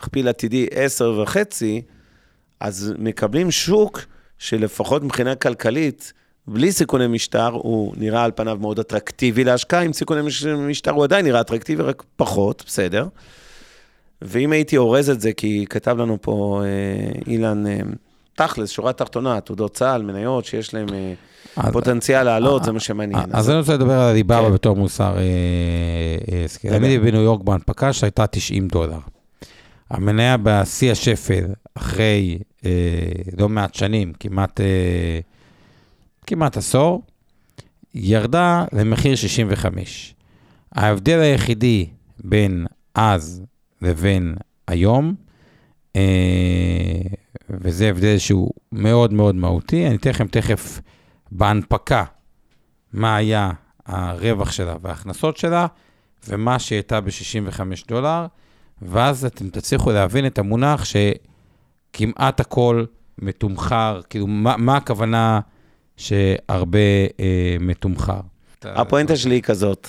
[0.00, 1.82] מכפיל עתידי 10 וחצי,
[2.60, 4.00] אז מקבלים שוק
[4.38, 6.12] שלפחות מבחינה כלכלית,
[6.48, 11.04] בלי סיכוני משטר, הוא נראה על פניו מאוד אטרקטיבי להשקעה, עם סיכוני מש- משטר הוא
[11.04, 13.06] עדיין נראה אטרקטיבי, רק פחות, בסדר.
[14.22, 17.78] ואם הייתי אורז את זה, כי כתב לנו פה אה, אילן, אה,
[18.36, 21.12] תכלס, שורה תחתונה, תעודות צה"ל, מניות שיש להם אה,
[21.56, 23.24] אז- פוטנציאל לעלות, זה מה שמעניין.
[23.32, 24.54] אז אני רוצה לדבר על הליבאבא כן.
[24.54, 25.22] בתור מוסר אה,
[26.32, 26.76] אה.
[26.76, 28.98] אני הייתי בניו יורק בהנפקה שהייתה 90 דולר.
[29.90, 32.70] המניה בשיא השפל, אחרי אה,
[33.38, 35.20] לא מעט שנים, כמעט, אה,
[36.26, 37.02] כמעט עשור,
[37.94, 40.14] ירדה למחיר 65.
[40.72, 41.86] ההבדל היחידי
[42.24, 43.42] בין אז
[43.82, 44.34] לבין
[44.68, 45.14] היום,
[45.96, 46.02] אה,
[47.50, 50.80] וזה הבדל שהוא מאוד מאוד מהותי, אני אתן לכם תכף
[51.32, 52.04] בהנפקה
[52.92, 53.50] מה היה
[53.86, 55.66] הרווח שלה וההכנסות שלה,
[56.28, 58.26] ומה שהייתה ב-65 דולר,
[58.82, 62.84] ואז אתם תצליחו להבין את המונח שכמעט הכל
[63.18, 65.40] מתומחר, כאילו, מה, מה הכוונה
[65.96, 66.78] שהרבה
[67.20, 68.20] אה, מתומחר?
[68.64, 69.88] הפואנטה שלי היא כזאת,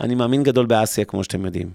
[0.00, 1.70] אני מאמין גדול באסיה, כמו שאתם יודעים.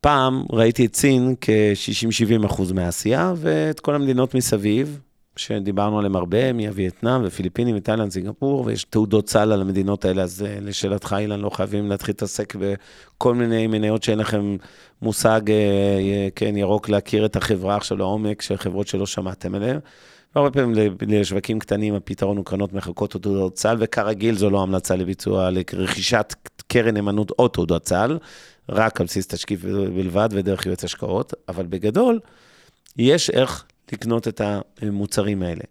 [0.00, 5.00] פעם ראיתי את סין כ-60-70 אחוז מאסיה, ואת כל המדינות מסביב,
[5.38, 10.58] שדיברנו עליהן הרבה, מווייטנאם ופיליפינים ותאילנד, סינגפור, ויש תעודות סל על המדינות האלה, אז אה,
[10.60, 14.56] לשאלתך, אילן, לא חייבים להתחיל להתעסק בכל מיני מניות שאין לכם
[15.02, 19.78] מושג, אה, אה, כן, ירוק, להכיר את החברה עכשיו לעומק, של חברות שלא שמעתם עליהן.
[20.34, 24.96] והרבה פעמים לשווקים קטנים הפתרון הוא קרנות מחלקות או תעודות סל, וכרגיל זו לא המלצה
[24.96, 26.34] לביצוע לרכישת
[26.68, 28.18] קרן נאמנות או תעודות סל,
[28.68, 32.20] רק על בסיס תשקיף בלבד ודרך יועץ השקעות, אבל בגדול,
[32.96, 34.40] יש איך לקנות את
[34.82, 35.64] המוצרים האלה,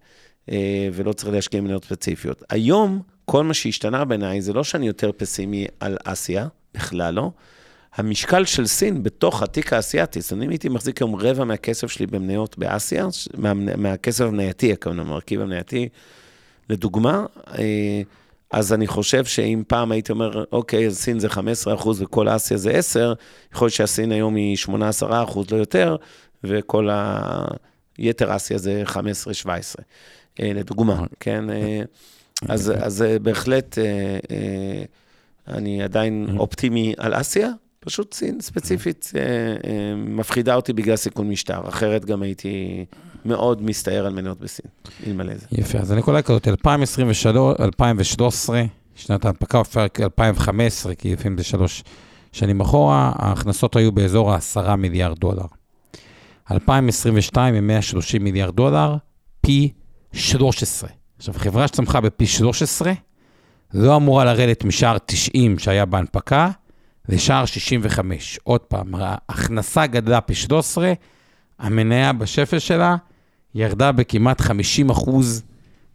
[0.50, 2.42] אה, ולא צריך להשקיע מניות ספציפיות.
[2.50, 7.30] היום, כל מה שהשתנה בעיניי זה לא שאני יותר פסימי על אסיה, בכלל לא.
[7.94, 12.06] המשקל של סין בתוך התיק האסייתי, זאת אומרת, אם הייתי מחזיק היום רבע מהכסף שלי
[12.06, 15.88] במניות באסיה, מה, מהכסף המנייתי, הכוונה, המרכיב המנייתי,
[16.70, 17.26] לדוגמה,
[17.58, 18.02] אה,
[18.50, 22.56] אז אני חושב שאם פעם הייתי אומר, אוקיי, אז סין זה 15 אחוז וכל אסיה
[22.56, 23.14] זה 10,
[23.54, 25.96] יכול להיות שהסין היום היא 18 אחוז, לא יותר,
[26.44, 26.88] וכל
[27.98, 28.96] היתר אסיה זה 15-17,
[30.40, 31.50] אה, לדוגמה, כן?
[31.50, 31.82] אה,
[32.48, 33.78] אז, אז אה, בהחלט,
[35.48, 41.68] אני עדיין אופטימי על אסיה, פשוט סין ספציפית אה, אה, מפחידה אותי בגלל סיכון משטר,
[41.68, 42.84] אחרת גם הייתי
[43.24, 44.66] מאוד מסתער על מניות בסין,
[45.06, 45.46] אלמלא זה.
[45.52, 48.62] יפה, אז קולט כזאת, 2023, 2013,
[48.94, 51.84] שנת ההנפקה, אפשר 2015, כי לפעמים זה שלוש
[52.32, 55.46] שנים אחורה, ההכנסות היו באזור ה-10 מיליארד דולר.
[56.50, 58.96] 2022 הם 130 מיליארד דולר,
[59.40, 59.72] פי
[60.12, 60.90] 13.
[61.18, 62.92] עכשיו, חברה שצמחה בפי 13,
[63.74, 66.50] לא אמורה לרדת משער 90 שהיה בהנפקה,
[67.08, 68.38] לשער 65.
[68.44, 70.92] עוד פעם, ההכנסה גדלה פי 13,
[71.58, 72.96] המניה בשפל שלה
[73.54, 75.42] ירדה בכמעט 50 אחוז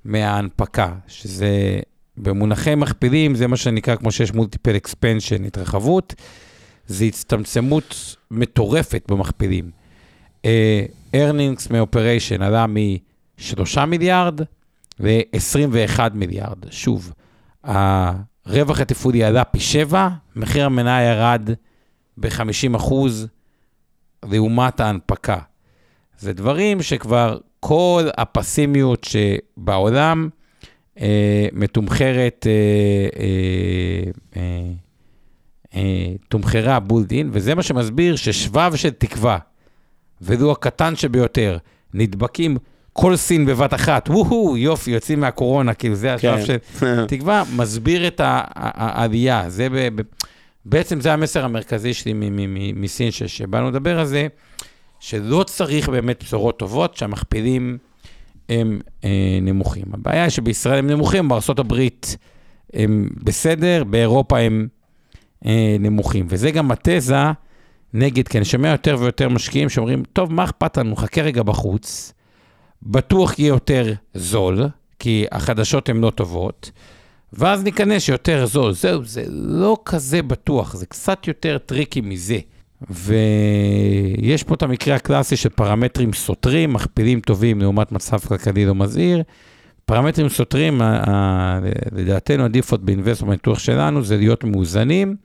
[0.06, 1.80] מההנפקה, שזה
[2.18, 6.16] במונחי מכפילים, זה מה שנקרא, כמו שיש מולטיפל אקספנשן, התרחבות,
[6.88, 9.72] זה הצטמצמות מטורפת במכפילים.
[10.42, 10.46] Uh,
[11.16, 14.42] earnings מ-operation עלה מ-3 מיליארד
[15.00, 16.58] ל-21 מיליארד.
[16.72, 17.14] שוב,
[18.46, 21.50] הרווח התפעולי עלה פי 7, מחיר המניה ירד
[22.18, 23.28] ב-50 אחוז
[24.24, 25.38] לעומת ההנפקה.
[26.20, 30.30] זה דברים שכבר כל הפסימיות שבעולם
[31.00, 34.72] אה, מתומחרת, אה, אה, אה,
[35.76, 39.38] אה, תומחרה בולדין, וזה מה שמסביר ששבב של תקווה,
[40.22, 41.58] ולו הקטן שביותר,
[41.94, 42.58] נדבקים
[42.94, 46.46] כל סין בבת אחת, וואו, יופי, יוצאים מהקורונה, כאילו זה השלב כן.
[46.46, 46.58] של
[47.08, 49.50] תקווה, מסביר את העלייה.
[49.50, 49.90] זה ב...
[49.96, 50.02] ב-
[50.66, 52.14] בעצם זה המסר המרכזי שלי
[52.76, 54.28] מסין, שבאנו לדבר על זה,
[55.00, 57.78] שלא צריך באמת בשורות טובות, שהמכפילים
[58.50, 59.10] הם אה,
[59.42, 59.84] נמוכים.
[59.94, 61.74] הבעיה היא שבישראל הם נמוכים, בארה"ב
[62.74, 64.68] הם בסדר, באירופה הם
[65.46, 66.26] אה, נמוכים.
[66.30, 67.16] וזה גם התזה
[67.94, 72.14] נגד, כי אני שומע יותר ויותר משקיעים שאומרים, טוב, מה אכפת לנו, חכה רגע בחוץ,
[72.86, 74.68] בטוח יהיה יותר זול,
[75.00, 76.72] כי החדשות הן לא טובות,
[77.34, 78.74] ואז ניכנס שיותר זול.
[78.74, 82.38] זהו, זה לא כזה בטוח, זה קצת יותר tricky מזה.
[82.90, 89.24] ויש פה את המקרה הקלאסי של פרמטרים סותרים, מכפילים טובים לעומת מצב כלכלי לא מזהיר.
[89.86, 90.82] פרמטרים סותרים,
[91.92, 95.16] לדעתנו הדיפולט באינבסט בניתוח שלנו זה להיות מאוזנים.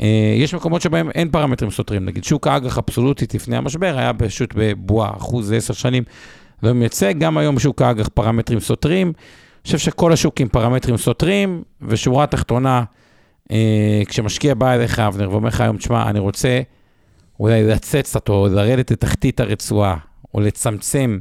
[0.00, 4.54] אה, יש מקומות שבהם אין פרמטרים סותרים, נגיד שוק האג"ח אבסולוטית לפני המשבר היה פשוט
[4.56, 6.02] בבועה, אחוז עשר שנים
[6.62, 9.06] לא מייצג, גם היום שוק האג"ח פרמטרים סותרים.
[9.06, 12.84] אני חושב שכל השוק עם פרמטרים סותרים, ושורה תחתונה,
[13.50, 16.60] אה, כשמשקיע בא אליך אבנר ואומר לך היום, תשמע, אני רוצה
[17.40, 19.96] אולי לצץ אותו, לרדת לתחתית הרצועה,
[20.34, 21.18] או לצמצם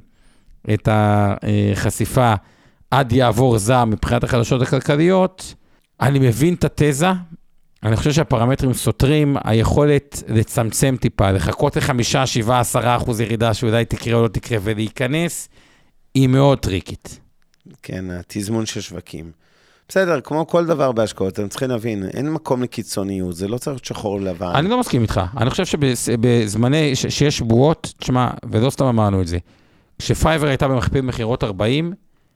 [0.74, 2.34] את החשיפה
[2.92, 5.56] עד יעבור זעם מבחינת החדשות הכלכליות,
[6.02, 7.12] אני מבין את התזה,
[7.84, 14.16] אני חושב שהפרמטרים סותרים, היכולת לצמצם טיפה, לחכות לחמישה, שבעה, עשרה אחוז ירידה שאולי תקרה
[14.16, 15.50] או לא תקרה ולהיכנס,
[16.16, 17.20] היא מאוד טריקית.
[17.84, 19.32] כן, התזמון של שווקים.
[19.90, 23.86] בסדר, כמו כל דבר בהשקעות, אתם צריכים להבין, אין מקום לקיצוניות, זה לא צריך להיות
[23.86, 24.52] שחור לבן.
[24.56, 25.22] אני לא מסכים איתך.
[25.38, 29.38] אני חושב שבזמני, שיש בועות, תשמע, ולא סתם אמרנו את זה,
[30.00, 31.94] כשפייבר הייתה במכפיל מכירות 40,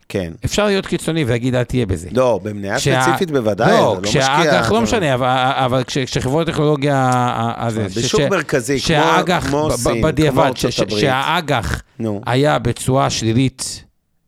[0.10, 0.34] כן.
[0.45, 2.10] אפשר להיות קיצוני ולהגיד, אל תהיה בזה.
[2.12, 3.01] לא, במניה שה...
[3.01, 7.51] ספציפית בוודאי, לא, זה לא כשהאג"ח, לא משנה, אבל, אבל כשחברות טכנולוגיה...
[7.97, 10.97] בשוק ש, מרכזי, ש, כמו, כמו סין, בדיעבד, כמו ארצות הברית.
[10.97, 11.82] כשהאג"ח
[12.26, 13.84] היה בצורה שלילית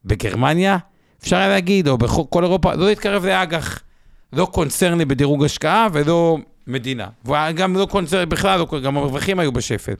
[0.05, 0.77] בגרמניה,
[1.21, 3.79] אפשר היה להגיד, או בכל אירופה, לא להתקרב לאג"ח.
[4.33, 7.07] לא קונצרני בדירוג השקעה ולא מדינה.
[7.25, 9.93] וגם לא קונצרני בכלל, לא, גם המרווחים היו בשפל.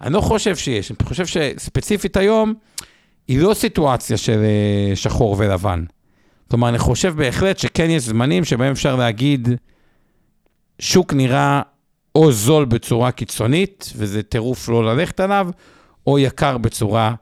[0.00, 2.54] אני לא חושב שיש, אני חושב שספציפית היום,
[3.28, 5.84] היא לא סיטואציה של אה, שחור ולבן.
[6.50, 9.48] כלומר, אני חושב בהחלט שכן יש זמנים שבהם אפשר להגיד,
[10.78, 11.62] שוק נראה
[12.14, 15.48] או זול בצורה קיצונית, וזה טירוף לא ללכת עליו,
[16.06, 17.14] או יקר בצורה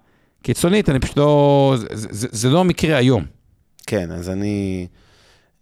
[0.42, 3.24] קיצונית, אני פשוט לא, זה, זה, זה לא המקרה היום.
[3.86, 4.86] כן, אז אני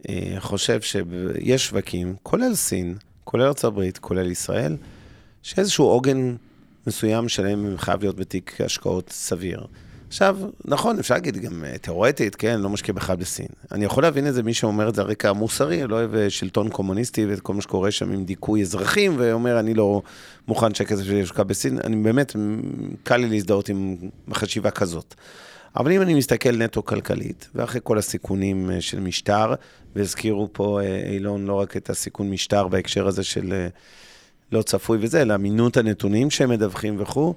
[0.09, 4.76] אה, חושב שיש שווקים, כולל סין, כולל ארה"ב, כולל ישראל,
[5.42, 6.36] שאיזשהו עוגן
[6.86, 9.66] מסוים שלהם חייב להיות בתיק השקעות סביר.
[10.14, 13.46] עכשיו, נכון, אפשר להגיד גם אה, תיאורטית, כן, לא משקיע בכלל בסין.
[13.72, 16.30] אני יכול להבין את זה, מי שאומר את זה על רקע המוסרי, לא אוהב אה,
[16.30, 20.02] שלטון קומוניסטי ואת כל מה שקורה שם עם דיכוי אזרחים, ואומר, אני לא
[20.48, 21.78] מוכן שהכסף שלי יושקע בסין.
[21.84, 22.36] אני באמת,
[23.02, 23.96] קל לי להזדהות עם
[24.32, 25.14] חשיבה כזאת.
[25.76, 29.54] אבל אם אני מסתכל נטו כלכלית, ואחרי כל הסיכונים אה, של משטר,
[29.96, 30.80] והזכירו פה
[31.12, 33.66] אילון לא רק את הסיכון משטר בהקשר הזה של
[34.52, 37.34] לא צפוי וזה, אלא אמינות הנתונים שהם מדווחים וכו',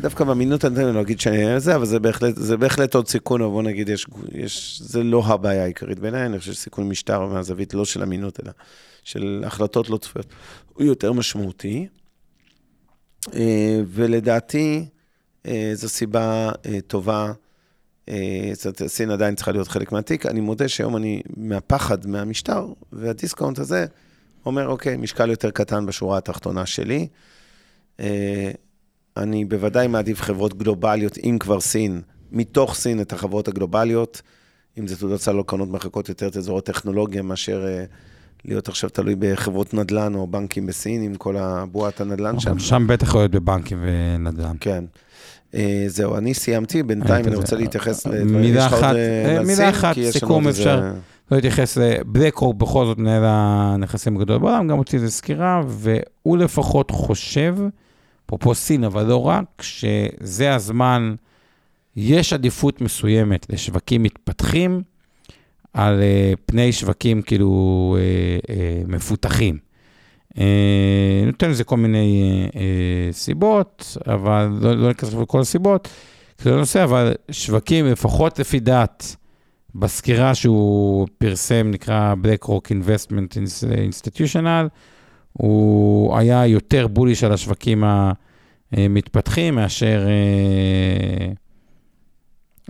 [0.00, 3.50] דווקא באמינות אני לא אגיד שאני זה, אבל זה בהחלט, זה בהחלט עוד סיכון, אבל
[3.50, 7.84] בוא נגיד, יש, יש, זה לא הבעיה העיקרית בעיניי, אני חושב שסיכון משטר מהזווית לא
[7.84, 8.52] של אמינות, אלא
[9.04, 10.26] של החלטות לא צפויות,
[10.74, 11.86] הוא יותר משמעותי.
[13.34, 14.84] אה, ולדעתי,
[15.46, 16.50] אה, זו סיבה
[16.86, 17.32] טובה.
[18.52, 20.26] זאת סין עדיין צריכה להיות חלק מהתיק.
[20.26, 23.86] אני מודה שהיום אני, מהפחד מהמשטר והדיסקאונט הזה,
[24.46, 27.08] אומר, אוקיי, משקל יותר קטן בשורה התחתונה שלי.
[29.16, 32.00] אני בוודאי מעדיף חברות גלובליות, אם כבר סין,
[32.32, 34.22] מתוך סין את החברות הגלובליות,
[34.78, 37.88] אם זה תעודות סל או קרנות מחלקות יותר את אזור הטכנולוגיה, מאשר uh,
[38.44, 42.58] להיות עכשיו תלוי בחברות נדל"ן או בנקים בסין, עם כל הבועת הנדל"ן שם.
[42.58, 44.56] שם בטח יכול להיות בבנקים ונדל"ן.
[44.60, 44.84] כן.
[45.52, 45.56] Uh,
[45.86, 50.80] זהו, אני סיימתי, בינתיים אני רוצה להתייחס לדברים, מילה אחת, uh, מילה אחת, סיכום אפשר.
[51.30, 56.90] לא להתייחס לבלקרוק, בכל זאת מנהל הנכסים הגדול בעולם, גם הוציא איזה סקירה, והוא לפחות
[56.90, 57.56] חושב
[58.30, 61.14] אפרופו סין, אבל לא רק, שזה הזמן,
[61.96, 64.82] יש עדיפות מסוימת לשווקים מתפתחים
[65.72, 68.50] על uh, פני שווקים כאילו uh, uh,
[68.92, 69.58] מפותחים.
[70.34, 70.38] Uh,
[71.26, 72.58] נותן לזה כל מיני uh, uh,
[73.12, 75.88] סיבות, אבל לא, לא ניכנס לכל הסיבות,
[76.38, 79.16] זה לא נושא, אבל שווקים, לפחות לפי דעת,
[79.74, 83.36] בסקירה שהוא פרסם, נקרא BlackRock Investment
[83.90, 84.68] Institutional,
[85.32, 87.84] הוא היה יותר בוליש על השווקים
[88.72, 91.32] המתפתחים מאשר אה,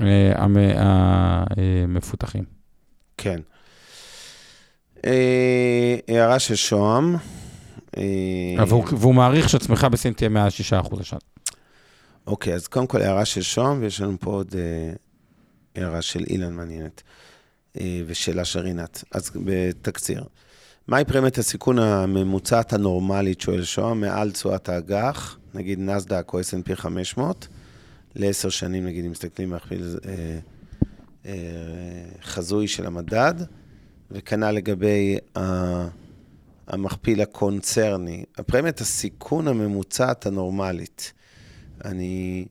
[0.06, 0.32] אה,
[1.56, 2.44] המפותחים.
[3.16, 3.40] כן.
[5.06, 7.16] אה, הערה של שוהם.
[8.90, 11.18] והוא מעריך שהצמיחה בסין תהיה מעל 6% השנה.
[12.26, 14.54] אוקיי, אז קודם כל הערה של שוהם, ויש לנו פה עוד
[15.76, 17.02] הערה של אילן מעניינת,
[18.06, 19.04] ושאלה של רינת.
[19.12, 20.24] אז בתקציר.
[20.90, 27.48] מהי פרמיית הסיכון הממוצעת הנורמלית, שואל שוהם, מעל תשואת האג"ח, נגיד נסדק או S&P 500,
[28.16, 30.38] לעשר שנים, נגיד, אם מסתכלים מכפיל אה,
[31.26, 31.32] אה,
[32.22, 33.34] חזוי של המדד,
[34.10, 35.40] וכנ"ל לגבי ה...
[36.66, 38.24] המכפיל הקונצרני.
[38.38, 41.12] הפרמיית הסיכון הממוצעת הנורמלית.
[41.84, 42.46] אני...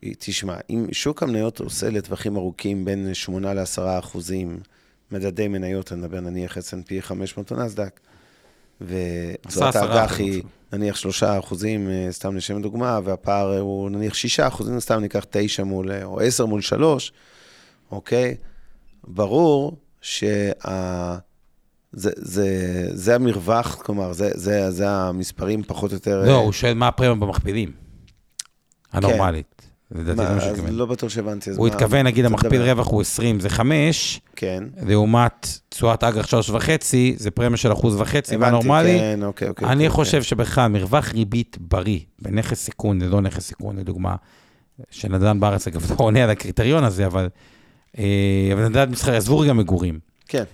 [0.00, 4.60] תשמע, אם שוק המניות עושה לטווחים ארוכים בין 8 ל-10 אחוזים,
[5.10, 8.00] מדדי מניות, אני מדבר נניח S&P 500 או נסדק,
[8.80, 10.42] וזאת האג"ח היא
[10.72, 15.64] נניח 3 אחוזים, אה, סתם לשם דוגמה, והפער הוא נניח 6 אחוזים, סתם ניקח 9
[15.64, 17.12] מול, או 10 מול 3,
[17.90, 18.36] אוקיי?
[19.04, 20.50] ברור שה...
[21.92, 22.48] זה, זה,
[22.92, 26.22] זה המרווח, כלומר, זה, זה, זה המספרים פחות או יותר...
[26.26, 27.72] לא, הוא שואל מה הפרמיה במכפילים.
[28.92, 29.55] הנורמלית.
[29.90, 30.74] לדעתי זה מה שהוא התכוון.
[30.74, 31.50] לא בטוח שהבנתי.
[31.50, 34.64] הוא התכוון, נגיד, המכפיל רווח הוא 20, זה 5, כן.
[34.86, 36.60] לעומת תשואת אג"ח 3.5,
[37.16, 38.98] זה פרמיה של אחוז וחצי והנורמלי.
[38.98, 39.68] כן, אוקיי, אוקיי.
[39.68, 39.90] אני אוקיי.
[39.90, 44.16] חושב שבכלל, מרווח ריבית בריא בנכס סיכון, זה לא נכס סיכון, לדוגמה,
[44.90, 47.28] שנדל"ן בארץ, אגב, לא עונה על הקריטריון הזה, אבל...
[47.98, 49.98] אה, אבל נדל"ן מסחר, עזבו רגע מגורים.
[50.28, 50.44] כן.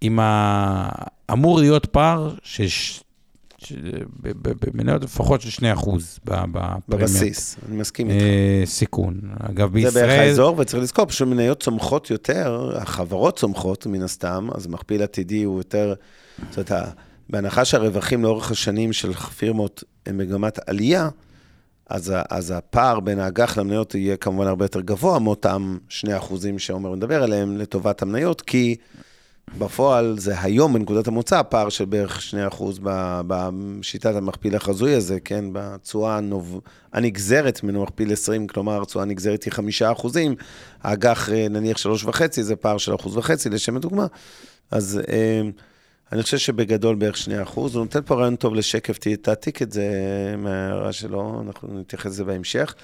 [0.00, 0.88] עם ה...
[1.32, 3.03] אמור להיות פער שיש...
[4.74, 6.18] במניות לפחות של 2 אחוז
[6.88, 8.22] בבסיס, אני מסכים איתך.
[8.22, 9.20] אה, סיכון.
[9.40, 9.92] אגב, בישראל...
[9.92, 15.02] זה בערך האזור, וצריך לזכור, פשוט מניות צומחות יותר, החברות צומחות מן הסתם, אז מכפיל
[15.02, 15.94] עתידי הוא יותר,
[16.50, 16.88] זאת אומרת,
[17.30, 21.08] בהנחה שהרווחים לאורך השנים של פירמות הם מגמת עלייה,
[21.90, 26.90] אז, אז הפער בין האג"ח למניות יהיה כמובן הרבה יותר גבוה מאותם 2 אחוזים שעומר
[26.90, 28.76] מדבר עליהם לטובת המניות, כי...
[29.58, 32.20] בפועל זה היום בנקודת המוצא, פער של בערך
[32.58, 32.62] 2%
[33.26, 35.44] בשיטת המכפיל החזוי הזה, כן?
[35.52, 36.60] בתשואה הנוב...
[36.92, 39.52] הנגזרת ממנו מכפיל 20, כלומר, התשואה הנגזרת היא
[39.96, 40.08] 5%,
[40.82, 44.06] האג"ח נניח 3.5, זה פער של 1.5 לשם הדוגמה.
[44.70, 45.00] אז...
[46.14, 47.74] אני חושב שבגדול בערך 2 אחוז.
[47.74, 49.84] הוא נותן פה רעיון טוב לשקף, תעתיק את זה
[50.38, 52.74] מההערה שלו, אנחנו נתייחס לזה בהמשך.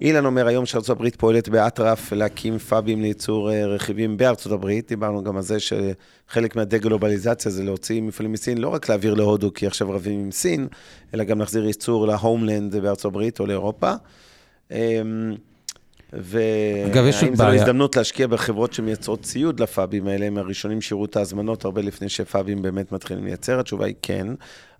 [0.00, 4.88] אילן אומר היום שארצות הברית פועלת באטרף להקים פאבים לייצור אה, רכיבים בארצות הברית.
[4.88, 9.66] דיברנו גם על זה שחלק מהדה-גלובליזציה זה להוציא מפעלים מסין, לא רק להעביר להודו, כי
[9.66, 10.68] עכשיו רבים עם סין,
[11.14, 13.92] אלא גם להחזיר ייצור להומלנד בארצות הברית או לאירופה.
[16.14, 21.64] אמ, והאם זו הזדמנות להשקיע בחברות שמייצרות ציוד לפאבים האלה, הם הראשונים שיראו את ההזמנות
[21.64, 23.60] הרבה לפני שפאבים באמת מתחילים לייצר?
[23.60, 24.26] התשובה היא כן,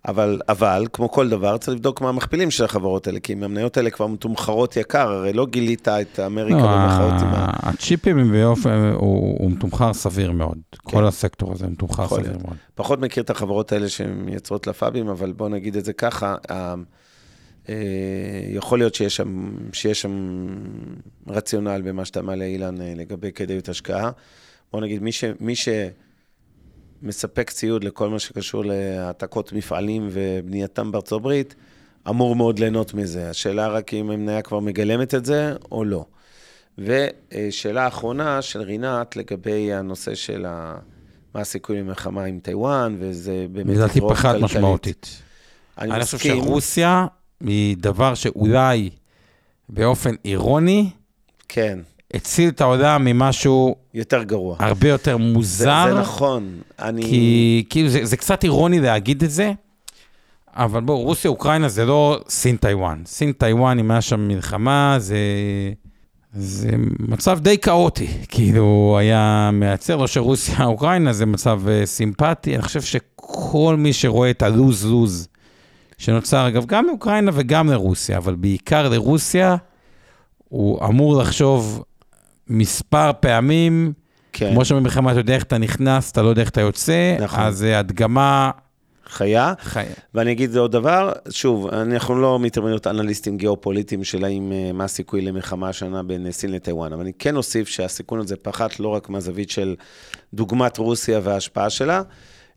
[0.07, 3.77] אבל, אבל, כמו כל דבר, צריך לבדוק מה המכפילים של החברות האלה, כי אם המניות
[3.77, 7.69] האלה כבר מתומחרות יקר, הרי לא גילית את אמריקה לא, במחאות עם ה...
[7.69, 10.57] הצ'יפים באופן, הוא, הוא מתומחר סביר מאוד.
[10.71, 10.77] כן.
[10.91, 12.55] כל הסקטור הזה מתומחר סביר מאוד.
[12.75, 16.35] פחות מכיר את החברות האלה שהן מייצרות לפאבים, אבל בואו נגיד את זה ככה.
[17.69, 17.75] אה,
[18.49, 20.45] יכול להיות שיש שם, שיש שם
[21.27, 24.11] רציונל במה שאתה מעלה, אילן, אה, לגבי כדאיות השקעה.
[24.73, 25.53] בוא נגיד, מי, ש, מי
[27.01, 31.55] שמספק ציוד לכל מה שקשור להעתקות מפעלים ובנייתם בארצות הברית,
[32.09, 33.29] אמור מאוד ליהנות מזה.
[33.29, 36.05] השאלה רק אם המניה כבר מגלמת את זה או לא.
[36.77, 40.79] ושאלה אחרונה של רינת לגבי הנושא של ה...
[41.35, 43.75] מה הסיכוי למלחמה עם טיוואן, וזה באמת...
[43.75, 45.21] לדעתי פחת משמעותית.
[45.77, 46.31] אני, אני מסכים.
[46.31, 47.07] אני חושב שרוסיה
[47.41, 48.89] מדבר שאולי
[49.69, 50.89] באופן אירוני,
[51.49, 51.79] כן.
[52.13, 53.75] הציל את העולם ממשהו...
[53.93, 54.55] יותר גרוע.
[54.59, 55.85] הרבה יותר מוזר.
[55.87, 56.59] זה, זה נכון.
[56.79, 57.01] אני...
[57.01, 59.51] כי כאילו זה, זה קצת אירוני להגיד את זה,
[60.53, 63.01] אבל בואו, רוסיה-אוקראינה זה לא סין-טיוואן.
[63.05, 65.17] סין-טיוואן, אם היה שם מלחמה, זה...
[66.33, 66.69] זה
[66.99, 73.75] מצב די כאוטי, כאילו היה מייצר, לא שרוסיה-אוקראינה זה מצב אה, סימפטי, אני חושב שכל
[73.77, 75.27] מי שרואה את ה lose-lose
[75.99, 79.55] שנוצר, אגב, גם לאוקראינה וגם לרוסיה, אבל בעיקר לרוסיה,
[80.49, 81.83] הוא אמור לחשוב
[82.47, 83.93] מספר פעמים,
[84.33, 84.51] כן.
[84.53, 87.39] כמו שבמלחמה אתה יודע איך אתה נכנס, אתה לא יודע איך אתה יוצא, נכון.
[87.39, 88.51] אז זה הדגמה...
[89.05, 89.53] חיה.
[89.59, 89.93] חיה.
[90.13, 94.83] ואני אגיד עוד דבר, שוב, אנחנו לא מתאמנים להיות אנליסטים גיאופוליטיים של האם, אה, מה
[94.83, 99.09] הסיכוי למלחמה השנה בין סין לטיוואן, אבל אני כן אוסיף שהסיכון הזה פחת לא רק
[99.09, 99.75] מהזווית של
[100.33, 102.01] דוגמת רוסיה וההשפעה שלה,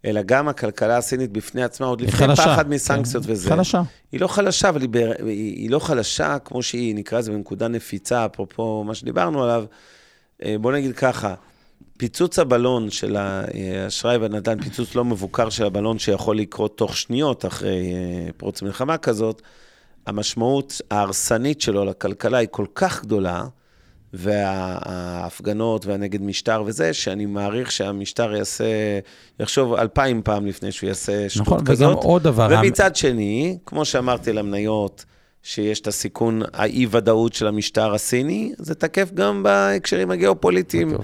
[0.05, 3.49] אלא גם הכלכלה הסינית בפני עצמה, עוד לפני חלשה, פחד מסנקציות כן, וזה.
[3.49, 3.83] חלשה.
[4.13, 4.97] היא לא חלשה, אבל היא, ב...
[5.27, 9.65] היא לא חלשה כמו שהיא, נקרא לזה בנקודה נפיצה, אפרופו מה שדיברנו עליו.
[10.45, 11.35] אה, בוא נגיד ככה,
[11.99, 17.93] פיצוץ הבלון של האשראי והנדל"ן, פיצוץ לא מבוקר של הבלון שיכול לקרות תוך שניות אחרי
[17.93, 19.43] אה, פרוץ מלחמה כזאת,
[20.07, 23.45] המשמעות ההרסנית שלו לכלכלה היא כל כך גדולה,
[24.13, 28.65] וההפגנות והנגד משטר וזה, שאני מעריך שהמשטר יעשה,
[29.41, 31.91] יחשוב אלפיים פעם לפני שהוא יעשה שטות נכון, כזאת.
[31.91, 32.49] נכון, וגם עוד דבר.
[32.51, 35.05] ומצד שני, כמו שאמרתי למניות,
[35.43, 40.97] שיש את הסיכון, האי-ודאות של המשטר הסיני, זה תקף גם בהקשרים הגיאופוליטיים.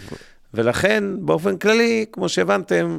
[0.54, 2.98] ולכן, באופן כללי, כמו שהבנתם,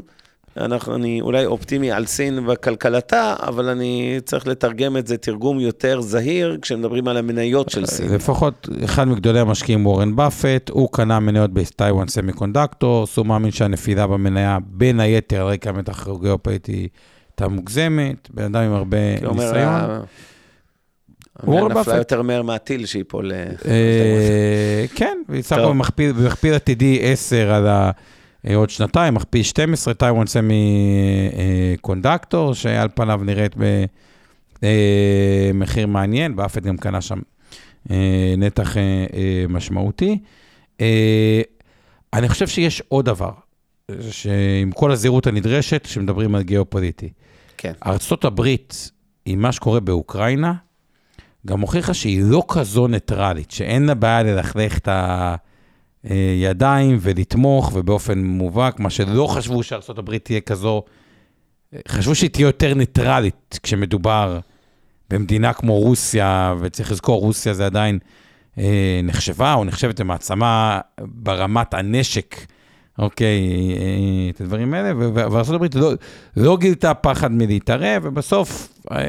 [0.59, 6.01] אנחנו, אני אולי אופטימי על סין וכלכלתה, אבל אני צריך לתרגם את זה תרגום יותר
[6.01, 8.13] זהיר כשמדברים על המניות של סין.
[8.13, 14.07] לפחות אחד מגדולי המשקיעים, וורן באפט, הוא קנה מניות ב Taiwan Semiconductors, הוא מאמין שהנפילה
[14.07, 16.87] במניה, בין היתר, על רקע המתח הגיאופוליטי,
[17.29, 20.03] הייתה מוגזמת, בן אדם עם הרבה ניסיון.
[21.43, 23.31] המניה נפלה יותר מהר מהטיל שיפול.
[23.65, 27.91] אה, כן, והיא סך הכל במכפיל עתידי 10 על ה...
[28.47, 30.91] אה, עוד שנתיים, מכפיל 12, טיוואן סמי
[31.81, 33.55] קונדקטור, שעל פניו נראית
[34.61, 37.19] במחיר מעניין, באפת גם קנה שם
[38.37, 38.75] נתח
[39.49, 40.19] משמעותי.
[42.13, 43.31] אני חושב שיש עוד דבר,
[44.11, 47.09] שעם כל הזהירות הנדרשת, כשמדברים על גיאופוליטי.
[47.57, 47.73] כן.
[47.85, 48.41] ארה"ב,
[49.25, 50.53] עם מה שקורה באוקראינה,
[51.45, 54.87] גם הוכיחה שהיא לא כזו ניטרלית, שאין לה בעיה ללכלך את
[56.03, 60.83] הידיים ולתמוך, ובאופן מובהק, מה שלא חשבו שארה"ב תהיה כזו,
[61.87, 64.39] חשבו שהיא תהיה יותר ניטרלית כשמדובר
[65.09, 67.99] במדינה כמו רוסיה, וצריך לזכור, רוסיה זה עדיין
[68.57, 72.35] אה, נחשבה או נחשבת למעצמה ברמת הנשק,
[72.99, 73.39] אוקיי,
[73.77, 75.91] אה, את הדברים האלה, וארה"ב לא,
[76.37, 78.69] לא גילתה פחד מלהתערב, ובסוף...
[78.91, 79.05] אה,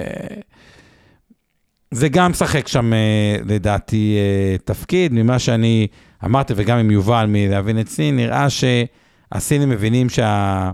[1.91, 5.13] זה גם משחק שם, אה, לדעתי, אה, תפקיד.
[5.13, 5.87] ממה שאני
[6.25, 10.71] אמרתי, וגם עם יובל מלהבין את סין, נראה שהסינים מבינים שה...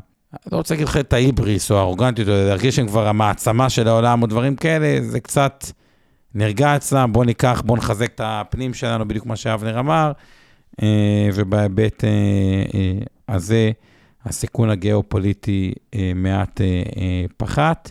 [0.53, 4.23] לא רוצה להגיד לך את ההיבריס או האורגנטיות, או להרגיש שהם כבר המעצמה של העולם
[4.23, 5.65] או דברים כאלה, זה קצת
[6.35, 10.13] נרגע אצלם, בואו ניקח, בואו נחזק את הפנים שלנו, בדיוק מה שאבנר אמר,
[10.83, 12.05] אה, ובהיבט
[13.29, 13.71] הזה,
[14.25, 15.73] הסיכון הגיאופוליטי
[16.15, 16.61] מעט
[17.37, 17.91] פחת.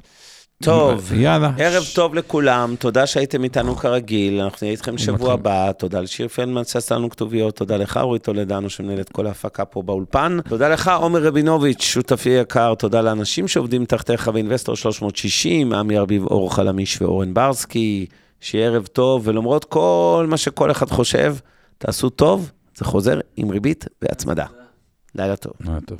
[0.64, 1.52] טוב, יאללה.
[1.58, 6.64] ערב טוב לכולם, תודה שהייתם איתנו כרגיל, אנחנו נהיה איתכם שבוע הבא, תודה לשיר פלדמן
[6.64, 10.92] שעשה לנו כתוביות, תודה לך אורי טולדנו שמנהל את כל ההפקה פה באולפן, תודה לך
[11.00, 17.34] עומר רבינוביץ', שותפי יקר, תודה לאנשים שעובדים תחתיך ואינבסטור 360, עמי ארביב, אור חלמיש ואורן
[17.34, 18.06] ברסקי,
[18.42, 21.36] שיהיה ערב טוב, ולמרות כל מה שכל אחד חושב,
[21.78, 24.46] תעשו טוב, זה חוזר עם ריבית והצמדה.
[25.16, 25.54] לילה טוב.
[25.62, 25.98] לילה טוב.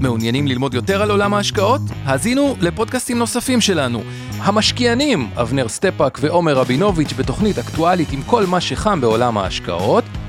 [0.00, 1.80] מעוניינים ללמוד יותר על עולם ההשקעות?
[2.04, 4.02] האזינו לפודקאסטים נוספים שלנו.
[4.38, 10.04] המשקיענים, אבנר סטפק ועומר רבינוביץ' בתוכנית אקטואלית עם כל מה שחם בעולם ההשקעות.